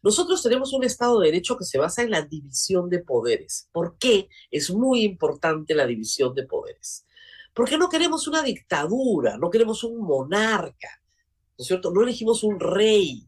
Nosotros 0.02 0.42
tenemos 0.42 0.72
un 0.72 0.84
Estado 0.84 1.20
de 1.20 1.26
Derecho 1.26 1.56
que 1.56 1.64
se 1.64 1.78
basa 1.78 2.02
en 2.02 2.10
la 2.10 2.22
división 2.22 2.88
de 2.90 3.00
poderes. 3.00 3.68
¿Por 3.72 3.96
qué 3.98 4.28
es 4.50 4.70
muy 4.70 5.02
importante 5.04 5.74
la 5.74 5.86
división 5.86 6.34
de 6.34 6.46
poderes? 6.46 7.06
Porque 7.52 7.78
no 7.78 7.88
queremos 7.88 8.26
una 8.26 8.42
dictadura, 8.42 9.38
no 9.38 9.50
queremos 9.50 9.84
un 9.84 10.00
monarca, 10.00 11.02
¿no 11.56 11.62
es 11.62 11.66
cierto? 11.66 11.90
No 11.90 12.02
elegimos 12.02 12.42
un 12.42 12.60
rey. 12.60 13.26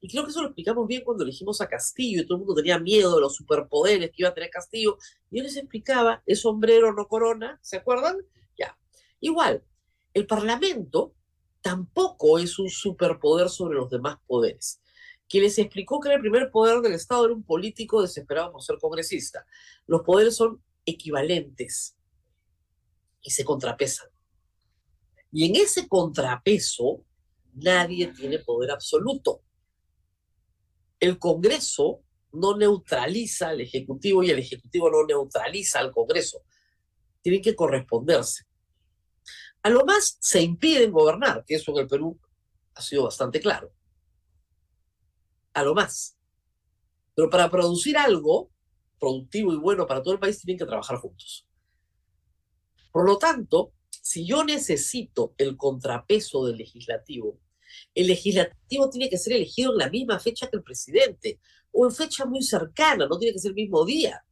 Y 0.00 0.08
creo 0.08 0.24
que 0.24 0.30
eso 0.30 0.42
lo 0.42 0.48
explicamos 0.48 0.86
bien 0.86 1.02
cuando 1.02 1.24
elegimos 1.24 1.60
a 1.60 1.68
Castillo 1.68 2.20
y 2.20 2.26
todo 2.26 2.34
el 2.36 2.40
mundo 2.40 2.54
tenía 2.54 2.78
miedo 2.78 3.14
de 3.14 3.22
los 3.22 3.34
superpoderes 3.34 4.10
que 4.10 4.16
iba 4.18 4.28
a 4.28 4.34
tener 4.34 4.50
Castillo. 4.50 4.98
Y 5.30 5.38
yo 5.38 5.44
les 5.44 5.56
explicaba, 5.56 6.22
es 6.26 6.40
sombrero, 6.40 6.92
no 6.92 7.08
corona, 7.08 7.58
¿se 7.62 7.76
acuerdan? 7.76 8.18
Ya. 8.58 8.76
Igual, 9.20 9.64
el 10.12 10.26
Parlamento 10.26 11.14
tampoco 11.62 12.38
es 12.38 12.58
un 12.58 12.68
superpoder 12.68 13.48
sobre 13.48 13.76
los 13.76 13.88
demás 13.88 14.18
poderes 14.26 14.80
que 15.28 15.40
les 15.40 15.58
explicó 15.58 16.00
que 16.00 16.12
el 16.12 16.20
primer 16.20 16.50
poder 16.50 16.80
del 16.80 16.92
Estado 16.92 17.24
era 17.24 17.34
un 17.34 17.42
político 17.42 18.02
desesperado 18.02 18.52
por 18.52 18.62
ser 18.62 18.78
congresista. 18.78 19.46
Los 19.86 20.02
poderes 20.02 20.36
son 20.36 20.62
equivalentes 20.84 21.96
y 23.22 23.30
se 23.30 23.44
contrapesan. 23.44 24.08
Y 25.32 25.46
en 25.46 25.56
ese 25.56 25.88
contrapeso 25.88 27.02
nadie 27.54 28.08
tiene 28.08 28.38
poder 28.38 28.70
absoluto. 28.70 29.42
El 31.00 31.18
Congreso 31.18 32.02
no 32.32 32.56
neutraliza 32.56 33.50
al 33.50 33.60
Ejecutivo 33.60 34.22
y 34.22 34.30
el 34.30 34.38
Ejecutivo 34.38 34.90
no 34.90 35.04
neutraliza 35.06 35.78
al 35.78 35.92
Congreso. 35.92 36.42
Tienen 37.22 37.42
que 37.42 37.54
corresponderse. 37.54 38.44
A 39.62 39.70
lo 39.70 39.84
más 39.84 40.18
se 40.20 40.42
impiden 40.42 40.92
gobernar, 40.92 41.44
que 41.46 41.54
eso 41.54 41.72
en 41.72 41.78
el 41.78 41.86
Perú 41.86 42.18
ha 42.74 42.82
sido 42.82 43.04
bastante 43.04 43.40
claro 43.40 43.72
a 45.54 45.62
lo 45.62 45.74
más. 45.74 46.18
Pero 47.14 47.30
para 47.30 47.50
producir 47.50 47.96
algo 47.96 48.50
productivo 48.98 49.52
y 49.52 49.56
bueno 49.56 49.86
para 49.86 50.02
todo 50.02 50.14
el 50.14 50.20
país, 50.20 50.40
tienen 50.40 50.58
que 50.58 50.66
trabajar 50.66 50.98
juntos. 50.98 51.46
Por 52.92 53.06
lo 53.06 53.18
tanto, 53.18 53.72
si 53.90 54.26
yo 54.26 54.44
necesito 54.44 55.34
el 55.38 55.56
contrapeso 55.56 56.44
del 56.46 56.58
legislativo, 56.58 57.40
el 57.94 58.06
legislativo 58.06 58.90
tiene 58.90 59.08
que 59.08 59.18
ser 59.18 59.34
elegido 59.34 59.72
en 59.72 59.78
la 59.78 59.90
misma 59.90 60.18
fecha 60.18 60.48
que 60.48 60.56
el 60.56 60.62
presidente, 60.62 61.40
o 61.72 61.86
en 61.86 61.92
fecha 61.92 62.24
muy 62.24 62.42
cercana, 62.42 63.06
no 63.06 63.18
tiene 63.18 63.32
que 63.32 63.40
ser 63.40 63.50
el 63.50 63.56
mismo 63.56 63.84
día, 63.84 64.24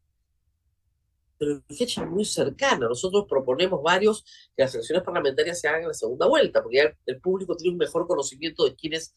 pero 1.38 1.52
en 1.68 1.76
fecha 1.76 2.06
muy 2.06 2.24
cercana. 2.24 2.86
Nosotros 2.86 3.26
proponemos 3.28 3.82
varios 3.82 4.22
que 4.56 4.62
las 4.62 4.74
elecciones 4.74 5.02
parlamentarias 5.02 5.60
se 5.60 5.66
hagan 5.66 5.82
en 5.82 5.88
la 5.88 5.94
segunda 5.94 6.26
vuelta, 6.26 6.62
porque 6.62 6.76
ya 6.76 6.96
el 7.06 7.20
público 7.20 7.56
tiene 7.56 7.72
un 7.72 7.78
mejor 7.78 8.06
conocimiento 8.06 8.64
de 8.64 8.76
quiénes 8.76 9.12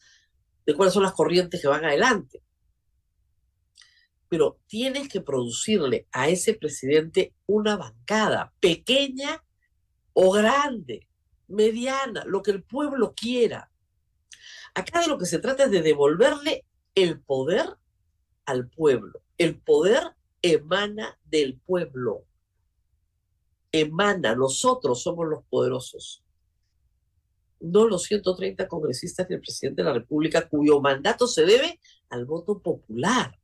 de 0.66 0.74
cuáles 0.74 0.92
son 0.92 1.04
las 1.04 1.12
corrientes 1.12 1.62
que 1.62 1.68
van 1.68 1.84
adelante. 1.84 2.42
Pero 4.28 4.58
tienes 4.66 5.08
que 5.08 5.20
producirle 5.20 6.08
a 6.10 6.28
ese 6.28 6.54
presidente 6.54 7.32
una 7.46 7.76
bancada, 7.76 8.52
pequeña 8.58 9.44
o 10.12 10.32
grande, 10.32 11.08
mediana, 11.46 12.24
lo 12.24 12.42
que 12.42 12.50
el 12.50 12.64
pueblo 12.64 13.14
quiera. 13.14 13.70
Acá 14.76 15.00
de 15.00 15.08
lo 15.08 15.18
que 15.18 15.26
se 15.26 15.40
trata 15.40 15.64
es 15.64 15.70
de 15.72 15.82
devolverle 15.82 16.64
el 16.94 17.20
poder 17.20 17.76
al 18.44 18.68
pueblo. 18.68 19.22
El 19.38 19.58
poder 19.58 20.14
emana 20.42 21.18
del 21.24 21.58
pueblo. 21.58 22.24
Emana, 23.72 24.36
nosotros 24.36 25.02
somos 25.02 25.26
los 25.26 25.44
poderosos 25.46 26.22
no 27.60 27.86
los 27.86 28.02
130 28.04 28.68
congresistas 28.68 29.28
del 29.28 29.40
presidente 29.40 29.82
de 29.82 29.88
la 29.88 29.94
República, 29.94 30.48
cuyo 30.48 30.80
mandato 30.80 31.26
se 31.26 31.44
debe 31.44 31.80
al 32.10 32.24
voto 32.24 32.60
popular. 32.60 33.38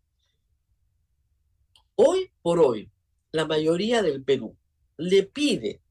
Hoy 1.95 2.31
por 2.43 2.59
hoy, 2.61 2.91
la 3.33 3.47
mayoría 3.47 4.03
del 4.03 4.23
Perú 4.23 4.57
le 4.97 5.23
pide 5.25 5.83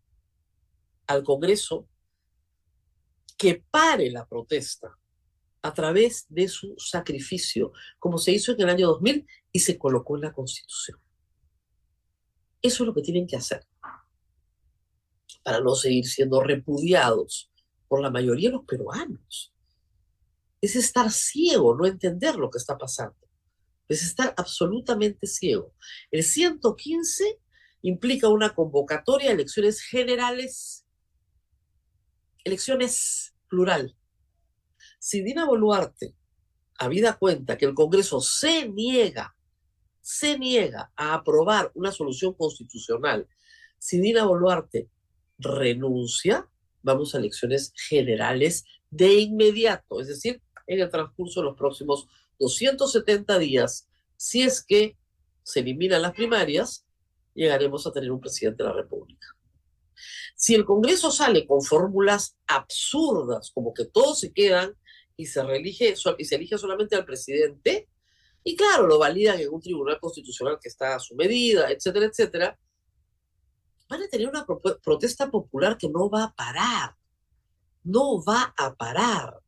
al 1.07 1.23
Congreso 1.23 1.87
que 3.37 3.63
pare 3.69 4.11
la 4.11 4.27
protesta 4.27 4.97
a 5.61 5.73
través 5.73 6.25
de 6.29 6.47
su 6.47 6.75
sacrificio, 6.77 7.71
como 7.99 8.17
se 8.17 8.31
hizo 8.31 8.51
en 8.51 8.61
el 8.61 8.69
año 8.69 8.87
2000 8.87 9.27
y 9.51 9.59
se 9.59 9.77
colocó 9.77 10.15
en 10.15 10.23
la 10.23 10.33
Constitución. 10.33 10.99
Eso 12.61 12.83
es 12.83 12.87
lo 12.87 12.93
que 12.93 13.01
tienen 13.01 13.27
que 13.27 13.37
hacer 13.37 13.65
para 15.43 15.61
no 15.61 15.75
seguir 15.75 16.05
siendo 16.05 16.41
repudiados 16.41 17.51
por 17.87 18.01
la 18.01 18.11
mayoría 18.11 18.49
de 18.49 18.55
los 18.57 18.65
peruanos. 18.65 19.53
Es 20.61 20.75
estar 20.75 21.11
ciego, 21.11 21.75
no 21.75 21.85
entender 21.85 22.35
lo 22.35 22.49
que 22.49 22.59
está 22.59 22.77
pasando. 22.77 23.17
Es 23.87 24.03
estar 24.03 24.33
absolutamente 24.37 25.25
ciego. 25.27 25.73
El 26.11 26.23
115 26.23 27.39
implica 27.81 28.29
una 28.29 28.53
convocatoria 28.53 29.31
a 29.31 29.33
elecciones 29.33 29.81
generales, 29.81 30.85
elecciones 32.43 33.33
plural. 33.49 33.97
Si 35.03 35.23
Dina 35.23 35.45
Boluarte, 35.45 36.13
habida 36.77 37.17
cuenta 37.17 37.57
que 37.57 37.65
el 37.65 37.73
Congreso 37.73 38.21
se 38.21 38.69
niega, 38.69 39.35
se 39.99 40.37
niega 40.37 40.91
a 40.95 41.15
aprobar 41.15 41.71
una 41.73 41.91
solución 41.91 42.35
constitucional, 42.35 43.27
si 43.79 43.99
Dina 43.99 44.25
Boluarte 44.25 44.91
renuncia, 45.39 46.47
vamos 46.83 47.15
a 47.15 47.17
elecciones 47.17 47.73
generales 47.75 48.63
de 48.91 49.15
inmediato, 49.15 50.01
es 50.01 50.07
decir, 50.07 50.39
en 50.67 50.81
el 50.81 50.91
transcurso 50.91 51.39
de 51.39 51.47
los 51.47 51.57
próximos 51.57 52.07
270 52.37 53.39
días, 53.39 53.89
si 54.17 54.43
es 54.43 54.63
que 54.63 54.99
se 55.41 55.61
eliminan 55.61 56.03
las 56.03 56.13
primarias, 56.13 56.85
llegaremos 57.33 57.87
a 57.87 57.91
tener 57.91 58.11
un 58.11 58.21
presidente 58.21 58.61
de 58.61 58.69
la 58.69 58.75
República. 58.75 59.25
Si 60.35 60.53
el 60.53 60.63
Congreso 60.63 61.09
sale 61.09 61.47
con 61.47 61.63
fórmulas 61.63 62.37
absurdas, 62.45 63.49
como 63.51 63.73
que 63.73 63.85
todos 63.85 64.19
se 64.19 64.31
quedan 64.31 64.75
y 65.21 65.25
se, 65.25 65.41
y 66.17 66.25
se 66.25 66.35
elige 66.35 66.57
solamente 66.57 66.95
al 66.95 67.05
presidente, 67.05 67.89
y 68.43 68.55
claro, 68.55 68.87
lo 68.87 68.97
validan 68.97 69.39
en 69.39 69.53
un 69.53 69.61
tribunal 69.61 69.99
constitucional 69.99 70.57
que 70.61 70.69
está 70.69 70.95
a 70.95 70.99
su 70.99 71.15
medida, 71.15 71.69
etcétera, 71.69 72.07
etcétera, 72.07 72.59
van 73.87 74.03
a 74.03 74.07
tener 74.07 74.27
una 74.27 74.45
protesta 74.81 75.29
popular 75.29 75.77
que 75.77 75.89
no 75.89 76.09
va 76.09 76.23
a 76.23 76.33
parar. 76.33 76.95
No 77.83 78.23
va 78.23 78.53
a 78.57 78.73
parar. 78.73 79.39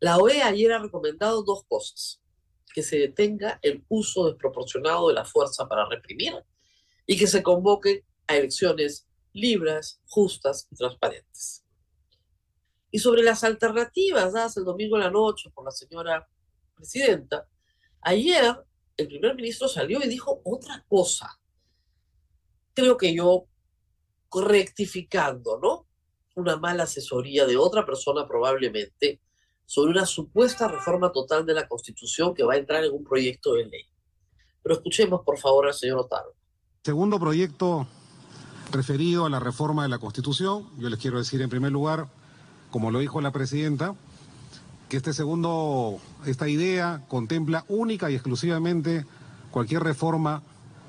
La 0.00 0.18
OEA 0.18 0.48
ayer 0.48 0.72
ha 0.72 0.78
recomendado 0.78 1.42
dos 1.42 1.64
cosas. 1.68 2.20
Que 2.74 2.82
se 2.82 2.98
detenga 2.98 3.58
el 3.62 3.84
uso 3.88 4.26
desproporcionado 4.26 5.08
de 5.08 5.14
la 5.14 5.24
fuerza 5.24 5.66
para 5.66 5.88
reprimir 5.88 6.34
y 7.06 7.16
que 7.16 7.26
se 7.26 7.42
convoquen 7.42 8.04
a 8.26 8.36
elecciones 8.36 9.08
libres, 9.32 10.00
justas 10.06 10.66
y 10.70 10.76
transparentes. 10.76 11.65
Y 12.96 12.98
sobre 12.98 13.22
las 13.22 13.44
alternativas 13.44 14.32
dadas 14.32 14.56
el 14.56 14.64
domingo 14.64 14.96
en 14.96 15.02
la 15.02 15.10
noche 15.10 15.50
por 15.50 15.66
la 15.66 15.70
señora 15.70 16.26
presidenta, 16.74 17.46
ayer 18.00 18.56
el 18.96 19.06
primer 19.06 19.34
ministro 19.34 19.68
salió 19.68 20.02
y 20.02 20.08
dijo 20.08 20.40
otra 20.44 20.82
cosa 20.88 21.38
creo 22.72 22.96
que 22.96 23.14
yo 23.14 23.44
rectificando, 24.32 25.60
¿no? 25.62 25.86
Una 26.36 26.56
mala 26.56 26.84
asesoría 26.84 27.44
de 27.44 27.58
otra 27.58 27.84
persona 27.84 28.26
probablemente 28.26 29.20
sobre 29.66 29.90
una 29.90 30.06
supuesta 30.06 30.66
reforma 30.66 31.12
total 31.12 31.44
de 31.44 31.52
la 31.52 31.68
Constitución 31.68 32.32
que 32.32 32.44
va 32.44 32.54
a 32.54 32.56
entrar 32.56 32.82
en 32.82 32.94
un 32.94 33.04
proyecto 33.04 33.52
de 33.52 33.66
ley. 33.66 33.84
Pero 34.62 34.76
escuchemos, 34.76 35.20
por 35.22 35.36
favor, 35.36 35.66
al 35.66 35.74
señor 35.74 35.98
Otaro. 35.98 36.32
Segundo 36.82 37.20
proyecto 37.20 37.86
referido 38.72 39.26
a 39.26 39.30
la 39.30 39.38
reforma 39.38 39.82
de 39.82 39.90
la 39.90 39.98
Constitución, 39.98 40.70
yo 40.78 40.88
les 40.88 40.98
quiero 40.98 41.18
decir 41.18 41.42
en 41.42 41.50
primer 41.50 41.72
lugar, 41.72 42.08
como 42.70 42.90
lo 42.90 42.98
dijo 42.98 43.20
la 43.20 43.32
presidenta, 43.32 43.94
que 44.88 44.96
este 44.96 45.12
segundo, 45.12 45.98
esta 46.26 46.48
idea 46.48 47.02
contempla 47.08 47.64
única 47.68 48.10
y 48.10 48.14
exclusivamente 48.14 49.04
cualquier 49.50 49.82
reforma 49.82 50.42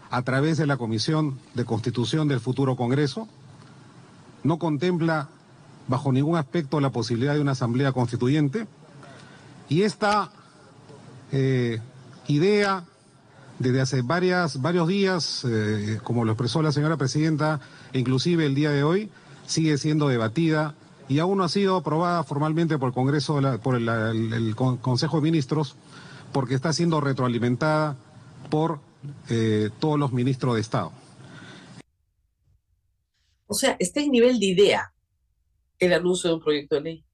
a 0.10 0.22
través 0.22 0.58
de 0.58 0.68
la 0.68 0.78
Comisión 0.78 1.40
de 1.54 1.66
Constitución 1.66 2.28
del 2.28 2.40
futuro 2.40 2.76
Congreso. 2.76 3.28
No 4.44 4.60
contempla 4.60 5.30
bajo 5.88 6.12
ningún 6.12 6.38
aspecto 6.38 6.80
la 6.80 6.92
posibilidad 6.92 7.34
de 7.34 7.42
una 7.42 7.54
asamblea 7.54 7.92
constituyente. 7.92 8.68
Y 9.70 9.82
esta 9.82 10.32
eh, 11.32 11.80
idea, 12.28 12.86
desde 13.60 13.82
hace 13.82 14.02
varias, 14.02 14.62
varios 14.62 14.88
días, 14.88 15.46
eh, 15.46 16.00
como 16.04 16.24
lo 16.24 16.34
expresó 16.34 16.62
la 16.62 16.72
señora 16.72 16.98
presidenta, 16.98 17.60
inclusive 17.94 18.46
el 18.46 18.56
día 18.56 18.72
de 18.72 18.84
hoy, 18.84 19.10
sigue 19.46 19.78
siendo 19.78 20.08
debatida 20.08 20.76
y 21.10 21.20
aún 21.20 21.38
no 21.38 21.44
ha 21.44 21.50
sido 21.50 21.78
aprobada 21.78 22.24
formalmente 22.24 22.78
por 22.78 22.90
el 22.90 22.94
Congreso, 22.94 23.40
por 23.64 23.76
el, 23.76 24.56
Consejo 24.56 25.18
de 25.18 25.24
Ministros, 25.24 25.76
porque 26.34 26.56
está 26.56 26.74
siendo 26.74 27.00
retroalimentada 27.00 27.98
por 28.50 28.80
eh, 29.30 29.70
todos 29.80 29.98
los 29.98 30.12
ministros 30.12 30.56
de 30.56 30.62
Estado. 30.62 30.92
O 33.48 33.54
sea, 33.54 33.78
está 33.80 34.02
en 34.02 34.12
nivel 34.12 34.40
de 34.40 34.46
idea 34.48 34.94
el 35.80 35.94
anuncio 35.94 36.30
de 36.30 36.36
un 36.36 36.42
proyecto 36.42 36.76
de 36.76 36.82
ley. 36.82 37.06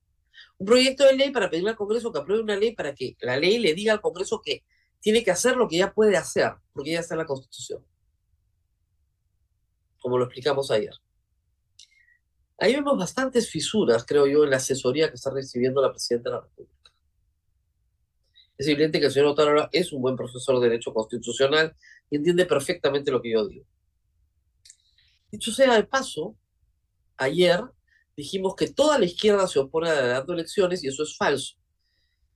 Un 0.57 0.65
proyecto 0.65 1.03
de 1.05 1.15
ley 1.15 1.31
para 1.31 1.49
pedirle 1.49 1.71
al 1.71 1.75
Congreso 1.75 2.11
que 2.11 2.19
apruebe 2.19 2.41
una 2.41 2.55
ley 2.55 2.73
para 2.73 2.95
que 2.95 3.15
la 3.21 3.37
ley 3.37 3.59
le 3.59 3.73
diga 3.73 3.93
al 3.93 4.01
Congreso 4.01 4.41
que 4.41 4.63
tiene 4.99 5.23
que 5.23 5.31
hacer 5.31 5.57
lo 5.57 5.67
que 5.67 5.77
ya 5.77 5.93
puede 5.93 6.17
hacer, 6.17 6.53
porque 6.71 6.91
ya 6.93 7.01
está 7.01 7.13
en 7.13 7.19
la 7.19 7.25
Constitución. 7.25 7.85
Como 9.99 10.17
lo 10.17 10.25
explicamos 10.25 10.71
ayer. 10.71 10.93
Ahí 12.63 12.73
vemos 12.75 12.97
bastantes 12.97 13.49
fisuras, 13.49 14.05
creo 14.07 14.25
yo, 14.25 14.45
en 14.45 14.51
la 14.51 14.55
asesoría 14.55 15.09
que 15.09 15.15
está 15.15 15.29
recibiendo 15.29 15.81
la 15.81 15.91
Presidenta 15.91 16.29
de 16.29 16.35
la 16.37 16.41
República. 16.43 16.93
Es 18.57 18.65
evidente 18.69 19.01
que 19.01 19.07
el 19.07 19.11
señor 19.11 19.27
Otárola 19.27 19.67
es 19.73 19.91
un 19.91 20.01
buen 20.01 20.15
profesor 20.15 20.57
de 20.61 20.69
Derecho 20.69 20.93
Constitucional 20.93 21.75
y 22.09 22.15
entiende 22.15 22.45
perfectamente 22.45 23.11
lo 23.11 23.21
que 23.21 23.31
yo 23.31 23.45
digo. 23.49 23.65
Dicho 25.29 25.51
sea 25.51 25.75
de 25.75 25.83
paso, 25.83 26.37
ayer 27.17 27.59
dijimos 28.15 28.55
que 28.55 28.69
toda 28.69 28.97
la 28.97 29.07
izquierda 29.07 29.45
se 29.45 29.59
opone 29.59 29.89
a 29.89 30.01
dando 30.01 30.31
elecciones 30.31 30.81
y 30.85 30.87
eso 30.87 31.03
es 31.03 31.17
falso. 31.17 31.57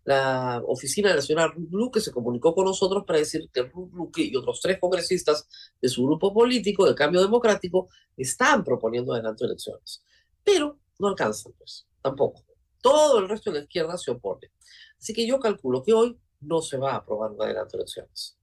La 0.04 0.62
oficina 0.68 1.08
de 1.08 1.16
la 1.16 1.22
señora 1.22 1.54
Ruth 1.56 1.94
que 1.94 2.02
se 2.02 2.12
comunicó 2.12 2.54
con 2.54 2.66
nosotros 2.66 3.06
para 3.08 3.20
decir 3.20 3.50
que 3.54 3.64
Ruth 3.64 3.94
Luque 3.94 4.24
y 4.24 4.36
otros 4.36 4.60
tres 4.60 4.78
congresistas 4.78 5.48
de 5.82 5.88
su 5.88 6.06
grupo 6.06 6.34
político 6.34 6.86
de 6.86 6.96
Cambio 6.96 7.22
Democrático 7.22 7.88
están 8.18 8.66
proponiendo 8.66 9.14
adelanto 9.14 9.46
elecciones. 9.46 10.04
Pero 10.48 10.80
no 10.98 11.10
alcanzan, 11.10 11.52
pues, 11.58 11.86
tampoco. 12.02 12.42
Todo 12.82 13.20
el 13.20 13.28
resto 13.28 13.52
de 13.52 13.58
la 13.58 13.64
izquierda 13.64 13.98
se 13.98 14.12
opone. 14.12 14.50
Así 14.98 15.14
que 15.14 15.28
yo 15.28 15.42
calculo 15.42 15.84
que 15.84 15.92
hoy 15.92 16.18
no 16.40 16.62
se 16.62 16.78
va 16.78 16.94
a 16.94 16.96
aprobar 16.96 17.32
un 17.32 17.42
adelanto 17.42 17.76
de 17.76 17.84
elecciones. 17.84 18.40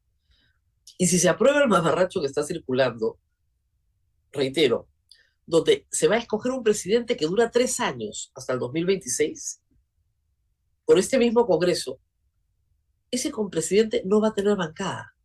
Y 0.98 1.06
si 1.06 1.18
se 1.18 1.30
aprueba 1.30 1.62
el 1.62 1.68
mamarracho 1.68 2.20
que 2.20 2.26
está 2.26 2.42
circulando, 2.42 3.18
reitero, 4.32 4.86
donde 5.46 5.86
se 5.90 6.06
va 6.06 6.16
a 6.16 6.18
escoger 6.18 6.52
un 6.52 6.62
presidente 6.62 7.16
que 7.16 7.24
dura 7.24 7.50
tres 7.50 7.80
años 7.80 8.30
hasta 8.34 8.52
el 8.52 8.58
2026, 8.58 9.62
con 10.84 10.98
este 10.98 11.16
mismo 11.16 11.46
Congreso, 11.46 12.00
ese 13.10 13.32
presidente 13.50 14.02
no 14.04 14.20
va 14.20 14.28
a 14.28 14.34
tener 14.34 14.56
bancada. 14.56 15.16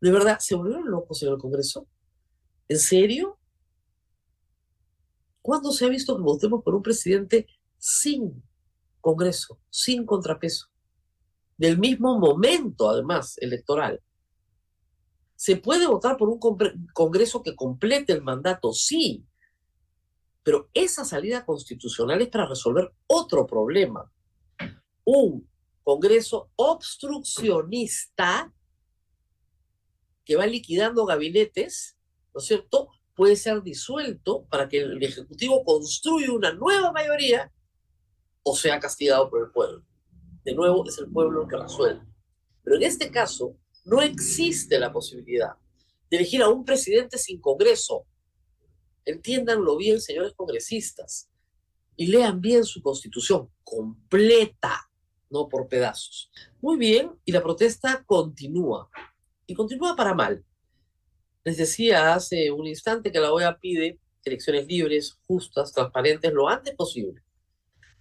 ¿De 0.00 0.12
verdad 0.12 0.38
se 0.38 0.54
volvieron 0.54 0.88
locos 0.88 1.20
en 1.24 1.30
el 1.30 1.38
Congreso? 1.38 1.88
¿En 2.68 2.78
serio? 2.78 3.37
¿Cuándo 5.48 5.72
se 5.72 5.86
ha 5.86 5.88
visto 5.88 6.14
que 6.14 6.22
votemos 6.22 6.62
por 6.62 6.74
un 6.74 6.82
presidente 6.82 7.46
sin 7.78 8.44
Congreso, 9.00 9.58
sin 9.70 10.04
contrapeso? 10.04 10.66
Del 11.56 11.78
mismo 11.78 12.18
momento, 12.18 12.90
además, 12.90 13.38
electoral. 13.38 14.02
¿Se 15.36 15.56
puede 15.56 15.86
votar 15.86 16.18
por 16.18 16.28
un 16.28 16.38
Congreso 16.92 17.42
que 17.42 17.56
complete 17.56 18.12
el 18.12 18.20
mandato? 18.20 18.74
Sí. 18.74 19.24
Pero 20.42 20.68
esa 20.74 21.06
salida 21.06 21.46
constitucional 21.46 22.20
es 22.20 22.28
para 22.28 22.46
resolver 22.46 22.92
otro 23.06 23.46
problema. 23.46 24.12
Un 25.02 25.48
Congreso 25.82 26.50
obstruccionista 26.56 28.52
que 30.26 30.36
va 30.36 30.46
liquidando 30.46 31.06
gabinetes, 31.06 31.96
¿no 32.34 32.38
es 32.38 32.46
cierto? 32.46 32.90
Puede 33.18 33.34
ser 33.34 33.64
disuelto 33.64 34.44
para 34.44 34.68
que 34.68 34.78
el 34.78 35.02
Ejecutivo 35.02 35.64
construya 35.64 36.30
una 36.30 36.52
nueva 36.52 36.92
mayoría 36.92 37.52
o 38.44 38.54
sea 38.54 38.78
castigado 38.78 39.28
por 39.28 39.42
el 39.42 39.50
pueblo. 39.50 39.84
De 40.44 40.54
nuevo, 40.54 40.86
es 40.86 40.98
el 40.98 41.10
pueblo 41.10 41.42
el 41.42 41.48
que 41.48 41.56
resuelve. 41.56 42.06
Pero 42.62 42.76
en 42.76 42.84
este 42.84 43.10
caso, 43.10 43.56
no 43.84 44.02
existe 44.02 44.78
la 44.78 44.92
posibilidad 44.92 45.54
de 46.08 46.18
elegir 46.18 46.42
a 46.42 46.48
un 46.48 46.64
presidente 46.64 47.18
sin 47.18 47.40
Congreso. 47.40 48.06
Entiéndanlo 49.04 49.76
bien, 49.76 50.00
señores 50.00 50.34
congresistas, 50.34 51.28
y 51.96 52.06
lean 52.06 52.40
bien 52.40 52.62
su 52.62 52.80
constitución 52.80 53.50
completa, 53.64 54.92
no 55.28 55.48
por 55.48 55.66
pedazos. 55.66 56.30
Muy 56.60 56.76
bien, 56.76 57.18
y 57.24 57.32
la 57.32 57.42
protesta 57.42 58.04
continúa, 58.04 58.88
y 59.44 59.54
continúa 59.54 59.96
para 59.96 60.14
mal. 60.14 60.44
Les 61.48 61.56
decía 61.56 62.12
hace 62.12 62.50
un 62.50 62.66
instante 62.66 63.10
que 63.10 63.18
la 63.18 63.32
OEA 63.32 63.58
pide 63.58 63.98
elecciones 64.22 64.66
libres, 64.66 65.18
justas, 65.26 65.72
transparentes, 65.72 66.30
lo 66.30 66.46
antes 66.46 66.74
posible, 66.74 67.22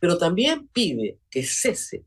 pero 0.02 0.18
también 0.18 0.68
pide 0.68 1.22
que 1.32 1.46
cese 1.46 2.04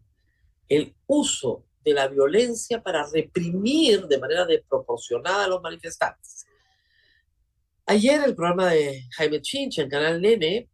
el 0.69 0.95
uso 1.07 1.65
de 1.83 1.95
la 1.95 2.09
violencia 2.09 2.83
para 2.83 3.09
reprimir 3.11 4.07
de 4.07 4.19
manera 4.19 4.45
desproporcionada 4.45 5.47
a 5.47 5.49
los 5.49 5.63
manifestantes. 5.63 6.45
Ayer 7.87 8.21
el 8.23 8.35
programa 8.35 8.73
de 8.73 9.05
Jaime 9.17 9.41
Chincha 9.41 9.81
en 9.81 9.89
Canal 9.89 10.21
Nene 10.21 10.69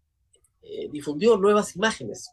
eh, 0.63 0.89
difundió 0.91 1.37
nuevas 1.37 1.77
imágenes 1.77 2.29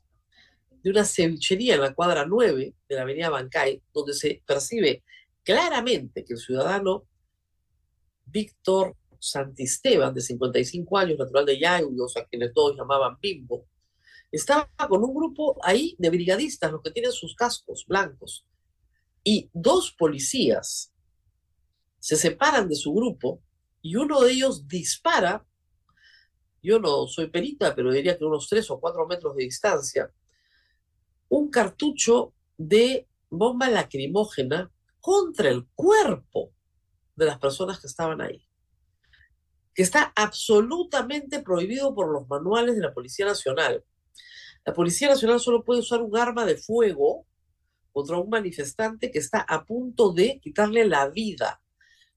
de 0.81 0.89
una 0.89 1.05
cevichería 1.05 1.75
en 1.75 1.81
la 1.81 1.93
cuadra 1.93 2.25
9 2.25 2.73
de 2.89 2.95
la 2.95 3.03
avenida 3.03 3.29
Bancay, 3.29 3.79
donde 3.93 4.15
se 4.15 4.41
percibe 4.43 5.03
claramente 5.43 6.25
que 6.25 6.33
el 6.33 6.39
ciudadano 6.39 7.03
Víctor 8.33 8.97
Santisteban, 9.19 10.13
de 10.13 10.21
55 10.21 10.97
años, 10.97 11.19
natural 11.19 11.45
de 11.45 11.59
Yayos, 11.59 12.17
a 12.17 12.25
quienes 12.25 12.51
todos 12.51 12.75
llamaban 12.75 13.17
Bimbo, 13.21 13.67
estaba 14.31 14.67
con 14.89 15.03
un 15.03 15.13
grupo 15.13 15.57
ahí 15.63 15.95
de 15.99 16.09
brigadistas, 16.09 16.71
los 16.71 16.81
que 16.81 16.91
tienen 16.91 17.11
sus 17.11 17.35
cascos 17.35 17.85
blancos, 17.87 18.45
y 19.23 19.49
dos 19.53 19.93
policías 19.97 20.91
se 21.99 22.17
separan 22.17 22.67
de 22.67 22.75
su 22.75 22.93
grupo 22.93 23.41
y 23.81 23.95
uno 23.95 24.21
de 24.21 24.31
ellos 24.31 24.67
dispara, 24.67 25.45
yo 26.61 26.79
no 26.79 27.07
soy 27.07 27.27
perita, 27.27 27.73
pero 27.73 27.93
diría 27.93 28.17
que 28.17 28.25
unos 28.25 28.49
tres 28.49 28.69
o 28.71 28.79
cuatro 28.79 29.07
metros 29.07 29.35
de 29.35 29.43
distancia, 29.43 30.11
un 31.29 31.49
cartucho 31.49 32.33
de 32.57 33.07
bomba 33.29 33.69
lacrimógena 33.69 34.69
contra 34.99 35.49
el 35.49 35.67
cuerpo 35.75 36.51
de 37.15 37.25
las 37.25 37.39
personas 37.39 37.79
que 37.79 37.87
estaban 37.87 38.21
ahí, 38.21 38.47
que 39.73 39.83
está 39.83 40.13
absolutamente 40.15 41.41
prohibido 41.41 41.93
por 41.93 42.11
los 42.11 42.27
manuales 42.27 42.75
de 42.75 42.81
la 42.81 42.93
Policía 42.93 43.25
Nacional. 43.25 43.83
La 44.65 44.73
Policía 44.73 45.09
Nacional 45.09 45.39
solo 45.39 45.63
puede 45.63 45.81
usar 45.81 46.01
un 46.01 46.17
arma 46.17 46.45
de 46.45 46.57
fuego 46.57 47.25
contra 47.91 48.17
un 48.17 48.29
manifestante 48.29 49.11
que 49.11 49.19
está 49.19 49.41
a 49.41 49.65
punto 49.65 50.13
de 50.13 50.39
quitarle 50.39 50.85
la 50.85 51.09
vida, 51.09 51.61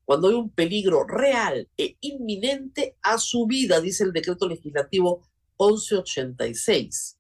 cuando 0.07 0.29
hay 0.29 0.35
un 0.35 0.51
peligro 0.51 1.05
real 1.05 1.69
e 1.77 1.97
inminente 2.01 2.97
a 3.03 3.19
su 3.19 3.45
vida, 3.45 3.81
dice 3.81 4.05
el 4.05 4.13
decreto 4.13 4.49
legislativo 4.49 5.27
1186, 5.59 7.19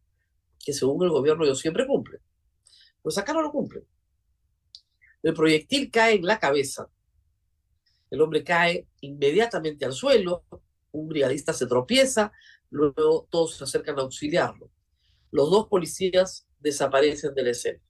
que 0.65 0.73
según 0.73 1.03
el 1.03 1.11
gobierno 1.11 1.45
yo 1.45 1.57
siempre 1.57 1.85
cumple. 1.85 2.21
Pues 3.03 3.19
acá 3.19 3.33
no 3.33 3.43
lo 3.43 3.51
cumple. 3.51 3.85
El 5.21 5.35
proyectil 5.35 5.91
cae 5.91 6.15
en 6.15 6.27
la 6.27 6.39
cabeza. 6.39 6.89
El 8.11 8.21
hombre 8.21 8.45
cae 8.45 8.87
inmediatamente 9.01 9.85
al 9.85 9.93
suelo, 9.93 10.45
un 10.93 11.09
brigadista 11.09 11.53
se 11.53 11.67
tropieza, 11.67 12.33
luego 12.71 13.27
todos 13.31 13.57
se 13.57 13.65
acercan 13.65 13.99
a 13.99 14.03
auxiliarlo. 14.03 14.71
Los 15.31 15.51
dos 15.51 15.67
policías 15.67 16.47
desaparecen 16.61 17.35
de 17.35 17.43
la 17.43 17.51
escena. 17.51 17.81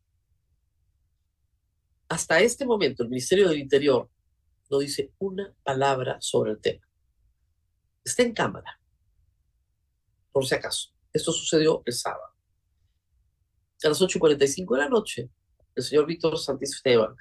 Hasta 2.08 2.40
este 2.40 2.64
momento, 2.64 3.02
el 3.02 3.08
Ministerio 3.08 3.48
del 3.48 3.58
Interior 3.58 4.08
no 4.70 4.78
dice 4.78 5.12
una 5.18 5.54
palabra 5.62 6.18
sobre 6.20 6.52
el 6.52 6.60
tema. 6.60 6.86
Está 8.04 8.22
en 8.22 8.32
cámara, 8.32 8.80
por 10.32 10.46
si 10.46 10.54
acaso. 10.54 10.90
Esto 11.12 11.32
sucedió 11.32 11.82
el 11.84 11.92
sábado. 11.92 12.34
A 13.82 13.88
las 13.88 14.00
8.45 14.00 14.74
de 14.74 14.82
la 14.82 14.88
noche, 14.88 15.30
el 15.74 15.82
señor 15.82 16.06
Víctor 16.06 16.38
Santis 16.38 16.74
Esteban 16.74 17.14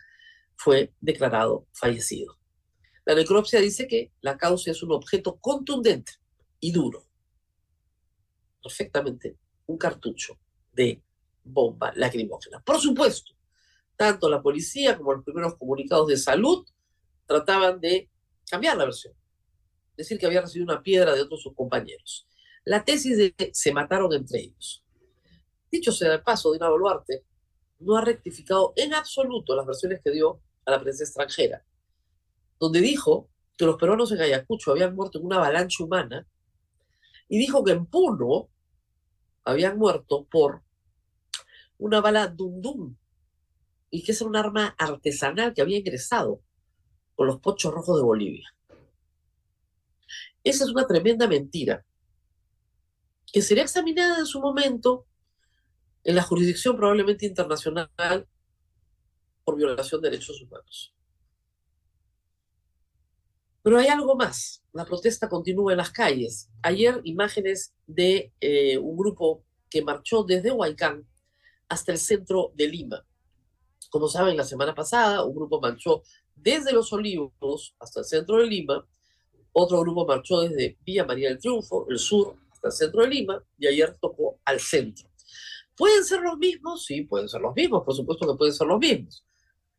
fue 0.55 0.93
declarado 1.01 1.67
fallecido. 1.73 2.38
La 3.05 3.13
necropsia 3.13 3.61
dice 3.61 3.87
que 3.87 4.11
la 4.21 4.37
causa 4.37 4.71
es 4.71 4.81
un 4.81 4.91
objeto 4.91 5.37
contundente 5.37 6.13
y 6.59 6.71
duro, 6.71 7.05
perfectamente 8.61 9.37
un 9.67 9.77
cartucho 9.77 10.39
de 10.73 11.03
bomba 11.43 11.93
lacrimógena. 11.95 12.59
Por 12.61 12.79
supuesto, 12.79 13.33
tanto 13.95 14.27
la 14.27 14.41
policía 14.41 14.97
como 14.97 15.13
los 15.13 15.23
primeros 15.23 15.55
comunicados 15.55 16.07
de 16.07 16.17
salud 16.17 16.65
trataban 17.27 17.79
de 17.79 18.09
cambiar 18.49 18.75
la 18.77 18.85
versión, 18.85 19.13
decir 19.95 20.17
que 20.17 20.25
había 20.25 20.41
recibido 20.41 20.71
una 20.71 20.81
piedra 20.81 21.13
de 21.13 21.21
otros 21.21 21.43
sus 21.43 21.53
compañeros. 21.53 22.27
La 22.63 22.83
tesis 22.83 23.17
de 23.17 23.33
que 23.33 23.51
se 23.53 23.71
mataron 23.71 24.11
entre 24.13 24.39
ellos. 24.39 24.83
Dicho 25.71 25.91
sea 25.91 26.11
de 26.11 26.19
paso, 26.19 26.51
Dina 26.51 26.69
Boluarte 26.69 27.23
no 27.79 27.97
ha 27.97 28.01
rectificado 28.01 28.73
en 28.75 28.93
absoluto 28.93 29.55
las 29.55 29.65
versiones 29.65 30.01
que 30.03 30.11
dio 30.11 30.41
a 30.65 30.71
la 30.71 30.81
prensa 30.81 31.03
extranjera, 31.03 31.63
donde 32.59 32.81
dijo 32.81 33.29
que 33.57 33.65
los 33.65 33.77
peruanos 33.77 34.11
en 34.11 34.21
Ayacucho 34.21 34.71
habían 34.71 34.95
muerto 34.95 35.19
en 35.19 35.25
una 35.25 35.37
avalancha 35.37 35.83
humana 35.83 36.27
y 37.27 37.37
dijo 37.37 37.63
que 37.63 37.71
en 37.71 37.85
Puno 37.85 38.49
habían 39.43 39.77
muerto 39.77 40.25
por 40.25 40.63
una 41.77 42.01
bala 42.01 42.27
dum 42.27 42.61
dum 42.61 42.95
y 43.89 44.03
que 44.03 44.11
es 44.11 44.21
un 44.21 44.35
arma 44.35 44.75
artesanal 44.77 45.53
que 45.53 45.61
había 45.61 45.77
ingresado 45.77 46.41
con 47.15 47.27
los 47.27 47.39
pochos 47.39 47.73
rojos 47.73 47.97
de 47.97 48.03
Bolivia. 48.03 48.53
Esa 50.43 50.63
es 50.63 50.69
una 50.69 50.85
tremenda 50.85 51.27
mentira 51.27 51.85
que 53.31 53.41
sería 53.41 53.63
examinada 53.63 54.19
en 54.19 54.25
su 54.25 54.39
momento 54.39 55.05
en 56.03 56.15
la 56.15 56.23
jurisdicción 56.23 56.77
probablemente 56.77 57.25
internacional 57.25 57.89
por 59.43 59.55
violación 59.55 60.01
de 60.01 60.09
derechos 60.09 60.41
humanos. 60.41 60.94
Pero 63.65 63.80
hay 63.80 63.88
algo 63.88 64.15
más. 64.15 64.63
La 64.73 64.86
protesta 64.86 65.28
continúa 65.28 65.71
en 65.71 65.80
las 65.80 65.89
calles. 65.89 66.51
Ayer 66.62 67.01
imágenes 67.04 67.73
de 67.88 68.32
eh, 68.39 68.78
un 68.78 68.95
grupo 68.95 69.43
que 69.71 69.82
marchó 69.82 70.23
desde 70.23 70.51
Huaycán 70.51 71.04
hasta 71.67 71.91
el 71.91 71.97
centro 71.97 72.51
de 72.54 72.67
Lima. 72.67 73.04
Como 73.89 74.08
saben, 74.08 74.38
la 74.38 74.43
semana 74.43 74.75
pasada 74.75 75.23
un 75.23 75.34
grupo 75.34 75.60
marchó 75.60 76.04
desde 76.36 76.73
Los 76.73 76.93
Olivos 76.93 77.75
hasta 77.80 78.01
el 78.01 78.06
centro 78.06 78.38
de 78.38 78.45
Lima, 78.45 78.88
otro 79.51 79.80
grupo 79.80 80.06
marchó 80.06 80.41
desde 80.41 80.78
Villa 80.86 81.04
María 81.04 81.30
del 81.30 81.39
Triunfo, 81.39 81.88
el 81.89 81.97
sur, 81.97 82.36
hasta 82.51 82.67
el 82.67 82.73
centro 82.73 83.01
de 83.01 83.08
Lima, 83.08 83.43
y 83.58 83.65
ayer 83.65 83.97
tocó 83.99 84.38
al 84.45 84.60
centro. 84.60 85.10
¿Pueden 85.75 86.04
ser 86.04 86.21
los 86.21 86.38
mismos? 86.38 86.86
Sí, 86.86 87.01
pueden 87.01 87.28
ser 87.28 87.41
los 87.41 87.56
mismos, 87.56 87.84
por 87.84 87.95
supuesto 87.95 88.28
que 88.28 88.38
pueden 88.38 88.54
ser 88.54 88.67
los 88.67 88.78
mismos. 88.78 89.25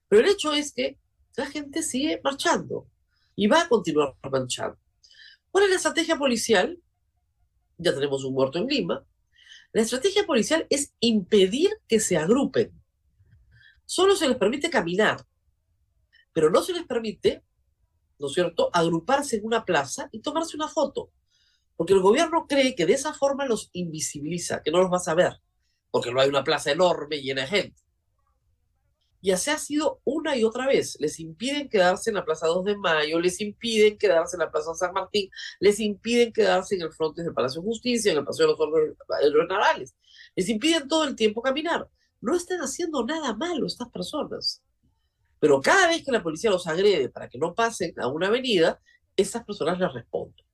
Pero 0.08 0.22
el 0.22 0.32
hecho 0.32 0.52
es 0.52 0.72
que 0.72 0.98
la 1.36 1.46
gente 1.46 1.84
sigue 1.84 2.20
marchando 2.24 2.88
y 3.36 3.46
va 3.46 3.62
a 3.62 3.68
continuar 3.68 4.16
marchando. 4.30 4.78
¿Cuál 5.50 5.64
es 5.64 5.70
la 5.70 5.76
estrategia 5.76 6.16
policial? 6.16 6.78
Ya 7.78 7.94
tenemos 7.94 8.24
un 8.24 8.34
muerto 8.34 8.58
en 8.58 8.66
Lima. 8.66 9.04
La 9.72 9.82
estrategia 9.82 10.26
policial 10.26 10.66
es 10.70 10.94
impedir 11.00 11.70
que 11.86 12.00
se 12.00 12.16
agrupen. 12.16 12.72
Solo 13.84 14.16
se 14.16 14.26
les 14.26 14.38
permite 14.38 14.70
caminar, 14.70 15.24
pero 16.32 16.50
no 16.50 16.62
se 16.62 16.72
les 16.72 16.84
permite, 16.84 17.44
¿no 18.18 18.26
es 18.26 18.32
cierto?, 18.32 18.70
agruparse 18.72 19.36
en 19.36 19.46
una 19.46 19.64
plaza 19.64 20.08
y 20.10 20.20
tomarse 20.20 20.56
una 20.56 20.68
foto. 20.68 21.12
Porque 21.76 21.92
el 21.92 22.00
gobierno 22.00 22.46
cree 22.48 22.74
que 22.74 22.86
de 22.86 22.94
esa 22.94 23.12
forma 23.12 23.46
los 23.46 23.68
invisibiliza, 23.74 24.62
que 24.62 24.70
no 24.70 24.78
los 24.78 24.90
vas 24.90 25.08
a 25.08 25.14
ver, 25.14 25.40
porque 25.90 26.10
no 26.10 26.20
hay 26.20 26.28
una 26.28 26.42
plaza 26.42 26.72
enorme 26.72 27.20
llena 27.20 27.42
de 27.42 27.48
gente. 27.48 27.82
Y 29.26 29.32
así 29.32 29.50
ha 29.50 29.58
sido 29.58 30.00
una 30.04 30.36
y 30.36 30.44
otra 30.44 30.68
vez. 30.68 30.96
Les 31.00 31.18
impiden 31.18 31.68
quedarse 31.68 32.10
en 32.10 32.14
la 32.14 32.24
Plaza 32.24 32.46
2 32.46 32.64
de 32.64 32.76
Mayo, 32.76 33.18
les 33.18 33.40
impiden 33.40 33.98
quedarse 33.98 34.36
en 34.36 34.42
la 34.42 34.52
Plaza 34.52 34.72
San 34.76 34.92
Martín, 34.92 35.28
les 35.58 35.80
impiden 35.80 36.32
quedarse 36.32 36.76
en 36.76 36.82
el 36.82 36.92
frente 36.92 37.24
del 37.24 37.34
Palacio 37.34 37.60
de 37.60 37.66
Justicia, 37.66 38.12
en 38.12 38.18
el 38.18 38.24
Paseo 38.24 38.46
de 38.46 38.52
los 38.52 38.60
Órdenes 38.60 39.48
Navales. 39.48 39.96
Les 40.36 40.48
impiden 40.48 40.86
todo 40.86 41.02
el 41.02 41.16
tiempo 41.16 41.42
caminar. 41.42 41.90
No 42.20 42.36
están 42.36 42.60
haciendo 42.60 43.04
nada 43.04 43.34
malo 43.34 43.66
estas 43.66 43.88
personas. 43.88 44.62
Pero 45.40 45.60
cada 45.60 45.88
vez 45.88 46.04
que 46.04 46.12
la 46.12 46.22
policía 46.22 46.50
los 46.50 46.68
agrede 46.68 47.08
para 47.08 47.28
que 47.28 47.38
no 47.38 47.52
pasen 47.52 47.98
a 47.98 48.06
una 48.06 48.28
avenida, 48.28 48.80
esas 49.16 49.44
personas 49.44 49.76
les 49.80 49.92
responden. 49.92 50.46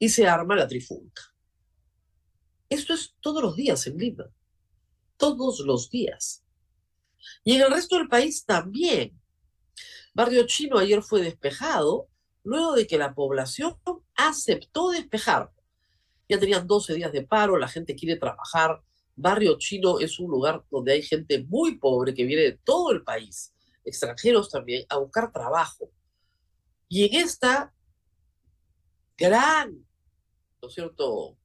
Y 0.00 0.08
se 0.08 0.26
arma 0.26 0.56
la 0.56 0.66
trifulca. 0.66 1.22
Esto 2.68 2.94
es 2.94 3.14
todos 3.20 3.40
los 3.40 3.54
días 3.54 3.86
en 3.86 3.96
Lima. 3.96 4.24
Todos 5.16 5.60
los 5.60 5.88
días. 5.88 6.41
Y 7.44 7.54
en 7.54 7.62
el 7.62 7.70
resto 7.70 7.96
del 7.96 8.08
país 8.08 8.44
también. 8.44 9.18
Barrio 10.14 10.46
Chino 10.46 10.78
ayer 10.78 11.02
fue 11.02 11.22
despejado 11.22 12.08
luego 12.44 12.74
de 12.74 12.86
que 12.86 12.98
la 12.98 13.14
población 13.14 13.76
aceptó 14.14 14.90
despejar. 14.90 15.50
Ya 16.28 16.38
tenían 16.38 16.66
12 16.66 16.94
días 16.94 17.12
de 17.12 17.22
paro, 17.22 17.56
la 17.56 17.68
gente 17.68 17.94
quiere 17.94 18.18
trabajar. 18.18 18.82
Barrio 19.14 19.56
Chino 19.58 20.00
es 20.00 20.18
un 20.18 20.30
lugar 20.30 20.64
donde 20.70 20.92
hay 20.92 21.02
gente 21.02 21.44
muy 21.44 21.78
pobre 21.78 22.14
que 22.14 22.24
viene 22.24 22.42
de 22.42 22.58
todo 22.64 22.90
el 22.90 23.02
país, 23.02 23.54
extranjeros 23.84 24.50
también, 24.50 24.84
a 24.88 24.98
buscar 24.98 25.32
trabajo. 25.32 25.90
Y 26.88 27.04
en 27.04 27.24
esta 27.24 27.74
gran, 29.16 29.86
¿no 30.60 30.68
es 30.68 30.74
cierto?, 30.74 31.38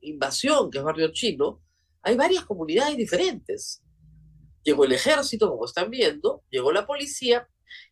invasión 0.00 0.70
que 0.70 0.78
es 0.78 0.84
Barrio 0.84 1.12
Chino, 1.12 1.62
hay 2.02 2.16
varias 2.16 2.44
comunidades 2.44 2.96
diferentes 2.96 3.81
llegó 4.62 4.84
el 4.84 4.92
ejército, 4.92 5.50
como 5.50 5.64
están 5.64 5.90
viendo, 5.90 6.42
llegó 6.50 6.72
la 6.72 6.86
policía 6.86 7.48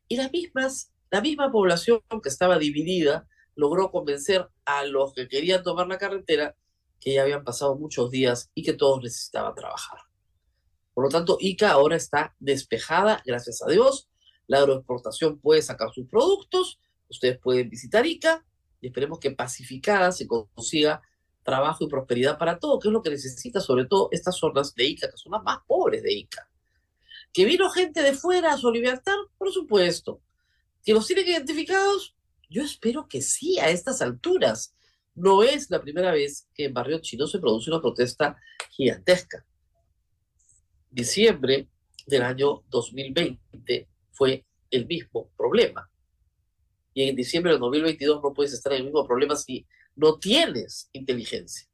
y 0.08 0.16
las 0.16 0.30
mismas, 0.32 0.92
la 1.10 1.20
misma 1.20 1.50
población 1.50 2.00
que 2.22 2.28
estaba 2.28 2.58
dividida 2.58 3.26
logró 3.54 3.90
convencer 3.90 4.48
a 4.64 4.84
los 4.84 5.12
que 5.12 5.28
querían 5.28 5.62
tomar 5.62 5.86
la 5.86 5.98
carretera 5.98 6.56
que 7.00 7.14
ya 7.14 7.22
habían 7.22 7.44
pasado 7.44 7.76
muchos 7.76 8.10
días 8.10 8.50
y 8.54 8.62
que 8.62 8.74
todos 8.74 9.02
necesitaban 9.02 9.54
trabajar. 9.54 10.00
Por 10.94 11.04
lo 11.04 11.10
tanto, 11.10 11.38
ICA 11.40 11.70
ahora 11.70 11.96
está 11.96 12.34
despejada, 12.38 13.22
gracias 13.24 13.62
a 13.62 13.70
Dios. 13.70 14.08
La 14.46 14.58
agroexportación 14.58 15.38
puede 15.38 15.62
sacar 15.62 15.90
sus 15.92 16.06
productos, 16.06 16.78
ustedes 17.08 17.38
pueden 17.38 17.70
visitar 17.70 18.04
ICA 18.04 18.44
y 18.80 18.88
esperemos 18.88 19.18
que 19.18 19.30
pacificada 19.30 20.12
se 20.12 20.26
consiga 20.26 21.00
trabajo 21.42 21.84
y 21.84 21.88
prosperidad 21.88 22.36
para 22.38 22.58
todo, 22.58 22.78
que 22.78 22.88
es 22.88 22.92
lo 22.92 23.02
que 23.02 23.10
necesita 23.10 23.60
sobre 23.60 23.86
todo 23.86 24.08
estas 24.10 24.36
zonas 24.36 24.74
de 24.74 24.84
ICA, 24.84 25.10
que 25.10 25.16
son 25.16 25.32
las 25.32 25.42
más 25.42 25.58
pobres 25.66 26.02
de 26.02 26.12
ICA. 26.12 26.49
¿Que 27.32 27.44
vino 27.44 27.70
gente 27.70 28.02
de 28.02 28.12
fuera 28.12 28.52
a 28.52 28.58
solidarizar? 28.58 29.16
Por 29.38 29.52
supuesto. 29.52 30.20
¿Que 30.84 30.92
los 30.92 31.06
tienen 31.06 31.28
identificados? 31.28 32.16
Yo 32.48 32.62
espero 32.62 33.06
que 33.08 33.22
sí, 33.22 33.58
a 33.58 33.70
estas 33.70 34.02
alturas. 34.02 34.74
No 35.14 35.42
es 35.42 35.70
la 35.70 35.80
primera 35.80 36.12
vez 36.12 36.48
que 36.54 36.64
en 36.64 36.74
Barrio 36.74 37.00
Chino 37.00 37.26
se 37.26 37.38
produce 37.38 37.70
una 37.70 37.80
protesta 37.80 38.36
gigantesca. 38.70 39.44
Diciembre 40.90 41.68
del 42.06 42.22
año 42.22 42.64
2020 42.68 43.88
fue 44.12 44.44
el 44.70 44.86
mismo 44.86 45.30
problema. 45.36 45.88
Y 46.92 47.08
en 47.08 47.14
diciembre 47.14 47.52
del 47.52 47.60
2022 47.60 48.20
no 48.22 48.32
puedes 48.32 48.52
estar 48.52 48.72
en 48.72 48.78
el 48.80 48.84
mismo 48.86 49.06
problema 49.06 49.36
si 49.36 49.66
no 49.94 50.18
tienes 50.18 50.88
inteligencia. 50.92 51.68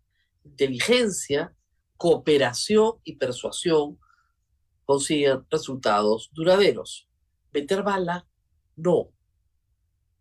Inteligencia, 0.44 1.54
cooperación 1.96 2.94
y 3.04 3.16
persuasión 3.16 3.98
consiguen 4.86 5.44
resultados 5.50 6.30
duraderos. 6.32 7.06
Meter 7.52 7.82
bala, 7.82 8.26
no. 8.76 9.12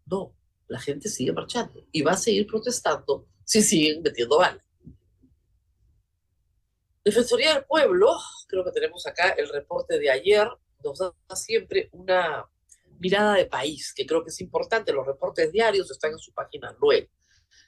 No, 0.05 0.35
la 0.67 0.79
gente 0.79 1.07
sigue 1.07 1.31
marchando 1.31 1.87
y 1.91 2.01
va 2.01 2.11
a 2.11 2.17
seguir 2.17 2.45
protestando 2.45 3.27
si 3.43 3.61
siguen 3.61 4.01
metiendo 4.01 4.39
bala. 4.39 4.61
Defensoría 7.03 7.53
del 7.53 7.65
Pueblo, 7.65 8.11
creo 8.47 8.65
que 8.65 8.71
tenemos 8.71 9.05
acá 9.05 9.29
el 9.29 9.47
reporte 9.47 9.99
de 9.99 10.09
ayer, 10.09 10.49
nos 10.83 10.99
da 10.99 11.13
siempre 11.35 11.89
una 11.91 12.45
mirada 12.99 13.35
de 13.35 13.45
país, 13.45 13.93
que 13.93 14.05
creo 14.05 14.23
que 14.23 14.29
es 14.29 14.41
importante. 14.41 14.91
Los 14.91 15.05
reportes 15.05 15.51
diarios 15.51 15.91
están 15.91 16.13
en 16.13 16.19
su 16.19 16.33
página 16.33 16.75
web. 16.81 17.07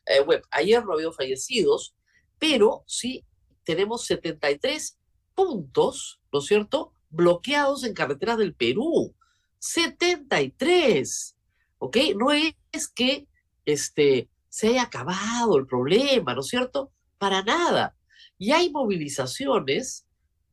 Eh. 0.06 0.26
Ayer 0.52 0.84
no 0.84 0.92
ha 0.92 0.96
habido 0.96 1.12
fallecidos, 1.12 1.96
pero 2.40 2.84
sí 2.88 3.26
tenemos 3.64 4.06
73 4.06 4.97
puntos, 5.38 6.20
¿no 6.34 6.40
es 6.40 6.46
cierto?, 6.46 6.94
bloqueados 7.12 7.84
en 7.84 7.94
carreteras 7.94 8.40
del 8.40 8.56
Perú. 8.56 9.16
73. 9.60 11.38
¿Ok? 11.78 11.98
No 12.16 12.32
es 12.32 12.88
que 12.88 13.28
este, 13.64 14.30
se 14.50 14.70
haya 14.70 14.82
acabado 14.82 15.58
el 15.58 15.68
problema, 15.68 16.34
¿no 16.34 16.42
es 16.42 16.48
cierto? 16.48 16.92
Para 17.20 17.44
nada. 17.44 17.96
Y 18.40 18.52
hay 18.52 18.72
movilizaciones, 18.72 20.08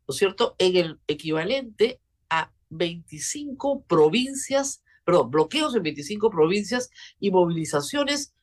¿no 0.06 0.12
es 0.12 0.18
cierto?, 0.18 0.54
en 0.58 0.76
el 0.76 1.00
equivalente 1.06 2.00
a 2.28 2.52
25 2.68 3.84
provincias, 3.84 4.82
perdón, 5.04 5.30
bloqueos 5.30 5.74
en 5.74 5.82
25 5.82 6.30
provincias 6.30 6.90
y 7.18 7.30
movilizaciones 7.30 8.34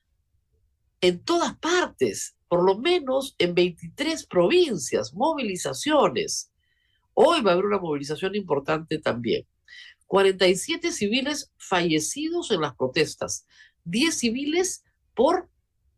en 1.02 1.24
todas 1.24 1.56
partes 1.58 2.36
por 2.52 2.66
lo 2.66 2.78
menos 2.78 3.34
en 3.40 3.56
23 3.56 4.26
provincias, 4.26 5.14
movilizaciones. 5.14 6.52
Hoy 7.14 7.40
va 7.42 7.52
a 7.52 7.54
haber 7.54 7.66
una 7.66 7.80
movilización 7.80 8.36
importante 8.36 9.00
también. 9.00 9.48
47 10.08 10.92
civiles 10.92 11.50
fallecidos 11.56 12.52
en 12.52 12.60
las 12.60 12.76
protestas, 12.76 13.48
10 13.86 14.14
civiles 14.14 14.84
por 15.16 15.50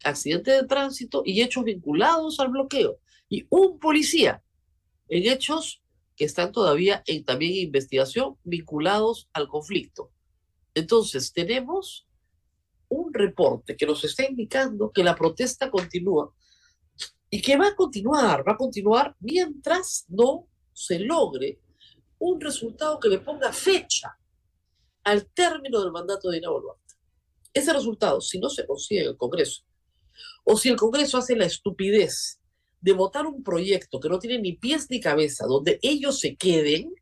accidente 0.03 0.51
de 0.51 0.67
tránsito 0.67 1.23
y 1.25 1.41
hechos 1.41 1.63
vinculados 1.63 2.39
al 2.39 2.49
bloqueo. 2.49 2.99
y 3.29 3.47
un 3.49 3.79
policía 3.79 4.43
en 5.07 5.27
hechos 5.33 5.81
que 6.15 6.25
están 6.25 6.51
todavía 6.51 7.01
en 7.07 7.25
también 7.25 7.55
investigación 7.55 8.37
vinculados 8.43 9.27
al 9.33 9.47
conflicto. 9.47 10.11
Entonces, 10.75 11.33
tenemos 11.33 12.07
un 12.89 13.11
reporte 13.11 13.75
que 13.75 13.87
nos 13.87 14.03
está 14.03 14.29
indicando 14.29 14.91
que 14.91 15.03
la 15.03 15.15
protesta 15.15 15.71
continúa 15.71 16.31
y 17.33 17.41
que 17.41 17.57
va 17.57 17.69
a 17.69 17.75
continuar, 17.75 18.47
va 18.47 18.51
a 18.51 18.57
continuar 18.57 19.15
mientras 19.19 20.05
no 20.07 20.47
se 20.71 20.99
logre 20.99 21.57
un 22.19 22.39
resultado 22.39 22.99
que 22.99 23.09
le 23.09 23.17
ponga 23.17 23.51
fecha 23.51 24.15
al 25.03 25.25
término 25.33 25.81
del 25.81 25.91
mandato 25.91 26.29
de 26.29 26.35
Dina 26.35 26.51
Boluarte. 26.51 26.93
Ese 27.51 27.73
resultado, 27.73 28.21
si 28.21 28.37
no 28.37 28.51
se 28.51 28.67
consigue 28.67 29.01
en 29.01 29.07
el 29.07 29.17
Congreso, 29.17 29.63
o 30.43 30.55
si 30.55 30.69
el 30.69 30.75
Congreso 30.75 31.17
hace 31.17 31.35
la 31.35 31.47
estupidez 31.47 32.39
de 32.81 32.93
votar 32.93 33.25
un 33.25 33.41
proyecto 33.41 33.99
que 33.99 34.09
no 34.09 34.19
tiene 34.19 34.37
ni 34.37 34.53
pies 34.53 34.85
ni 34.91 34.99
cabeza, 34.99 35.47
donde 35.47 35.79
ellos 35.81 36.19
se 36.19 36.35
queden, 36.35 36.93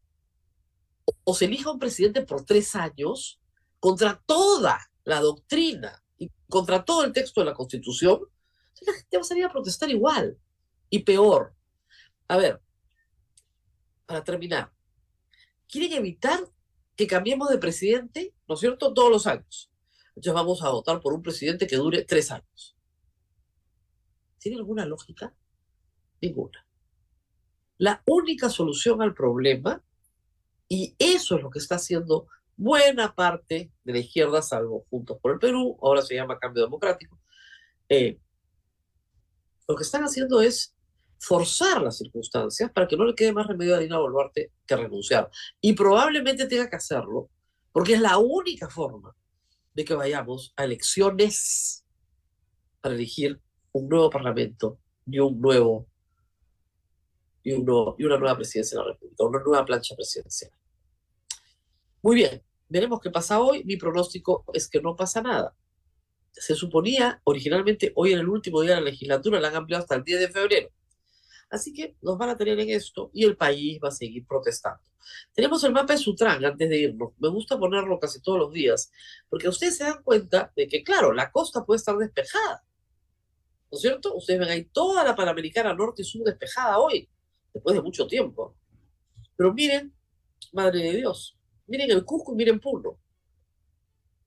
o 1.25 1.35
se 1.35 1.43
elija 1.43 1.71
un 1.71 1.79
presidente 1.79 2.21
por 2.21 2.45
tres 2.45 2.73
años, 2.77 3.41
contra 3.81 4.23
toda 4.25 4.79
la 5.03 5.19
doctrina 5.19 6.01
y 6.17 6.29
contra 6.47 6.85
todo 6.85 7.03
el 7.03 7.11
texto 7.11 7.41
de 7.41 7.47
la 7.47 7.53
Constitución, 7.53 8.21
la 8.85 8.93
gente 8.93 9.17
va 9.17 9.21
a 9.21 9.25
salir 9.25 9.45
a 9.45 9.51
protestar 9.51 9.89
igual. 9.89 10.37
Y 10.89 10.99
peor. 10.99 11.53
A 12.27 12.37
ver, 12.37 12.61
para 14.05 14.23
terminar, 14.23 14.71
quieren 15.67 15.93
evitar 15.93 16.39
que 16.95 17.07
cambiemos 17.07 17.49
de 17.49 17.57
presidente, 17.57 18.33
¿no 18.47 18.55
es 18.55 18.61
cierto?, 18.61 18.93
todos 18.93 19.09
los 19.09 19.27
años. 19.27 19.71
Entonces 20.09 20.33
vamos 20.33 20.61
a 20.61 20.69
votar 20.69 20.99
por 20.99 21.13
un 21.13 21.21
presidente 21.21 21.67
que 21.67 21.77
dure 21.77 22.03
tres 22.03 22.31
años. 22.31 22.75
¿Tiene 24.37 24.57
alguna 24.57 24.85
lógica? 24.85 25.33
Ninguna. 26.21 26.65
La 27.77 28.03
única 28.05 28.49
solución 28.49 29.01
al 29.01 29.13
problema, 29.13 29.83
y 30.67 30.95
eso 30.99 31.37
es 31.37 31.43
lo 31.43 31.49
que 31.49 31.59
está 31.59 31.75
haciendo 31.75 32.27
buena 32.55 33.15
parte 33.15 33.71
de 33.83 33.93
la 33.93 33.99
izquierda, 33.99 34.41
salvo 34.41 34.85
Juntos 34.89 35.17
por 35.19 35.31
el 35.31 35.39
Perú, 35.39 35.77
ahora 35.81 36.01
se 36.01 36.15
llama 36.15 36.37
Cambio 36.37 36.63
Democrático, 36.63 37.19
eh, 37.89 38.19
lo 39.71 39.77
que 39.77 39.83
están 39.83 40.03
haciendo 40.03 40.41
es 40.41 40.75
forzar 41.17 41.81
las 41.81 41.97
circunstancias 41.97 42.69
para 42.71 42.87
que 42.89 42.97
no 42.97 43.05
le 43.05 43.15
quede 43.15 43.31
más 43.31 43.47
remedio 43.47 43.75
a 43.75 43.79
Dina 43.79 43.99
Boluarte 43.99 44.51
que 44.65 44.75
renunciar. 44.75 45.31
Y 45.61 45.73
probablemente 45.73 46.45
tenga 46.45 46.69
que 46.69 46.75
hacerlo, 46.75 47.29
porque 47.71 47.93
es 47.93 48.01
la 48.01 48.17
única 48.17 48.69
forma 48.69 49.15
de 49.73 49.85
que 49.85 49.93
vayamos 49.93 50.53
a 50.57 50.65
elecciones 50.65 51.85
para 52.81 52.95
elegir 52.95 53.39
un 53.71 53.87
nuevo 53.87 54.09
parlamento 54.09 54.77
y 55.05 55.19
un 55.19 55.39
nuevo 55.39 55.87
y, 57.43 57.53
una 57.53 58.17
nueva 58.17 58.35
presidencia 58.35 58.77
de 58.77 58.85
la 58.85 58.91
República, 58.91 59.23
una 59.23 59.39
nueva 59.39 59.65
plancha 59.65 59.95
presidencial. 59.95 60.51
Muy 62.01 62.15
bien, 62.17 62.43
veremos 62.67 62.99
qué 62.99 63.09
pasa 63.09 63.39
hoy. 63.39 63.63
Mi 63.63 63.77
pronóstico 63.77 64.43
es 64.53 64.67
que 64.67 64.81
no 64.81 64.97
pasa 64.97 65.21
nada. 65.21 65.55
Se 66.31 66.55
suponía 66.55 67.21
originalmente, 67.23 67.91
hoy 67.95 68.13
en 68.13 68.19
el 68.19 68.29
último 68.29 68.61
día 68.61 68.75
de 68.75 68.81
la 68.81 68.89
legislatura, 68.89 69.39
la 69.39 69.49
han 69.49 69.55
ampliado 69.55 69.83
hasta 69.83 69.95
el 69.95 70.03
10 70.03 70.19
de 70.19 70.29
febrero. 70.29 70.69
Así 71.49 71.73
que 71.73 71.97
nos 72.01 72.17
van 72.17 72.29
a 72.29 72.37
tener 72.37 72.59
en 72.59 72.69
esto 72.69 73.11
y 73.13 73.25
el 73.25 73.35
país 73.35 73.79
va 73.83 73.89
a 73.89 73.91
seguir 73.91 74.25
protestando. 74.25 74.81
Tenemos 75.33 75.63
el 75.65 75.73
mapa 75.73 75.93
de 75.93 75.99
Sutran 75.99 76.43
antes 76.43 76.69
de 76.69 76.77
irnos. 76.77 77.11
Me 77.19 77.27
gusta 77.27 77.59
ponerlo 77.59 77.99
casi 77.99 78.21
todos 78.21 78.39
los 78.39 78.53
días, 78.53 78.91
porque 79.29 79.49
ustedes 79.49 79.77
se 79.77 79.83
dan 79.83 80.01
cuenta 80.01 80.53
de 80.55 80.67
que, 80.67 80.83
claro, 80.83 81.11
la 81.11 81.31
costa 81.31 81.65
puede 81.65 81.77
estar 81.77 81.97
despejada. 81.97 82.63
¿No 83.69 83.75
es 83.75 83.81
cierto? 83.81 84.15
Ustedes 84.15 84.39
ven 84.39 84.49
ahí 84.49 84.65
toda 84.65 85.03
la 85.03 85.15
Panamericana 85.15 85.73
Norte 85.73 86.03
y 86.03 86.05
Sur 86.05 86.23
despejada 86.23 86.79
hoy, 86.79 87.09
después 87.53 87.75
de 87.75 87.81
mucho 87.81 88.07
tiempo. 88.07 88.55
Pero 89.35 89.53
miren, 89.53 89.93
madre 90.53 90.79
de 90.79 90.93
Dios, 90.97 91.37
miren 91.67 91.91
el 91.91 92.05
Cusco 92.05 92.33
y 92.33 92.35
miren 92.35 92.59
Puno. 92.59 92.97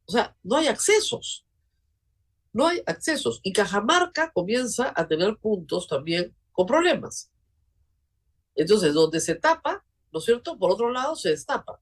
O 0.06 0.12
sea, 0.12 0.36
no 0.42 0.56
hay 0.56 0.66
accesos. 0.66 1.46
No 2.54 2.68
hay 2.68 2.80
accesos. 2.86 3.40
Y 3.42 3.52
Cajamarca 3.52 4.32
comienza 4.32 4.94
a 4.96 5.06
tener 5.06 5.36
puntos 5.36 5.88
también 5.88 6.34
con 6.52 6.66
problemas. 6.66 7.30
Entonces, 8.54 8.94
donde 8.94 9.20
se 9.20 9.34
tapa, 9.34 9.84
¿no 10.12 10.20
es 10.20 10.24
cierto? 10.24 10.56
Por 10.56 10.70
otro 10.70 10.90
lado, 10.90 11.16
se 11.16 11.30
destapa. 11.30 11.80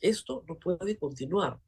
Esto 0.00 0.42
no 0.48 0.58
puede 0.58 0.98
continuar. 0.98 1.60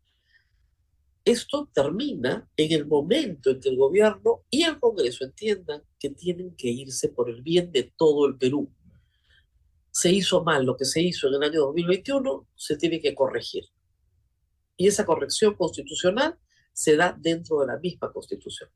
Esto 1.26 1.68
termina 1.72 2.48
en 2.56 2.72
el 2.72 2.86
momento 2.86 3.50
en 3.50 3.60
que 3.60 3.68
el 3.68 3.76
gobierno 3.76 4.44
y 4.48 4.62
el 4.62 4.80
Congreso 4.80 5.24
entiendan 5.24 5.82
que 5.98 6.08
tienen 6.08 6.56
que 6.56 6.68
irse 6.68 7.10
por 7.10 7.28
el 7.28 7.42
bien 7.42 7.70
de 7.70 7.92
todo 7.96 8.26
el 8.26 8.38
Perú. 8.38 8.72
Se 9.90 10.10
hizo 10.10 10.42
mal 10.42 10.64
lo 10.64 10.74
que 10.74 10.86
se 10.86 11.02
hizo 11.02 11.28
en 11.28 11.34
el 11.34 11.42
año 11.42 11.60
2021, 11.60 12.48
se 12.56 12.76
tiene 12.78 12.98
que 12.98 13.14
corregir. 13.14 13.64
Y 14.76 14.88
esa 14.88 15.04
corrección 15.04 15.54
constitucional 15.54 16.38
se 16.72 16.96
da 16.96 17.16
dentro 17.18 17.60
de 17.60 17.66
la 17.66 17.78
misma 17.78 18.12
constitución. 18.12 18.70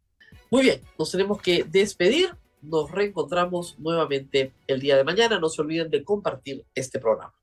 Muy 0.50 0.62
bien, 0.62 0.80
nos 0.98 1.10
tenemos 1.10 1.40
que 1.40 1.64
despedir. 1.64 2.30
Nos 2.62 2.90
reencontramos 2.90 3.78
nuevamente 3.78 4.52
el 4.66 4.80
día 4.80 4.96
de 4.96 5.04
mañana. 5.04 5.38
No 5.38 5.48
se 5.48 5.62
olviden 5.62 5.90
de 5.90 6.02
compartir 6.04 6.64
este 6.74 6.98
programa. 6.98 7.34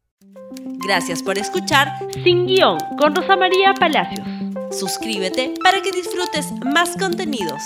Gracias 0.85 1.23
por 1.23 1.37
escuchar 1.37 1.87
Sin 2.23 2.45
Guión 2.45 2.77
con 2.97 3.15
Rosa 3.15 3.35
María 3.35 3.73
Palacios. 3.73 4.27
Suscríbete 4.71 5.53
para 5.63 5.81
que 5.81 5.91
disfrutes 5.91 6.51
más 6.63 6.97
contenidos. 6.97 7.61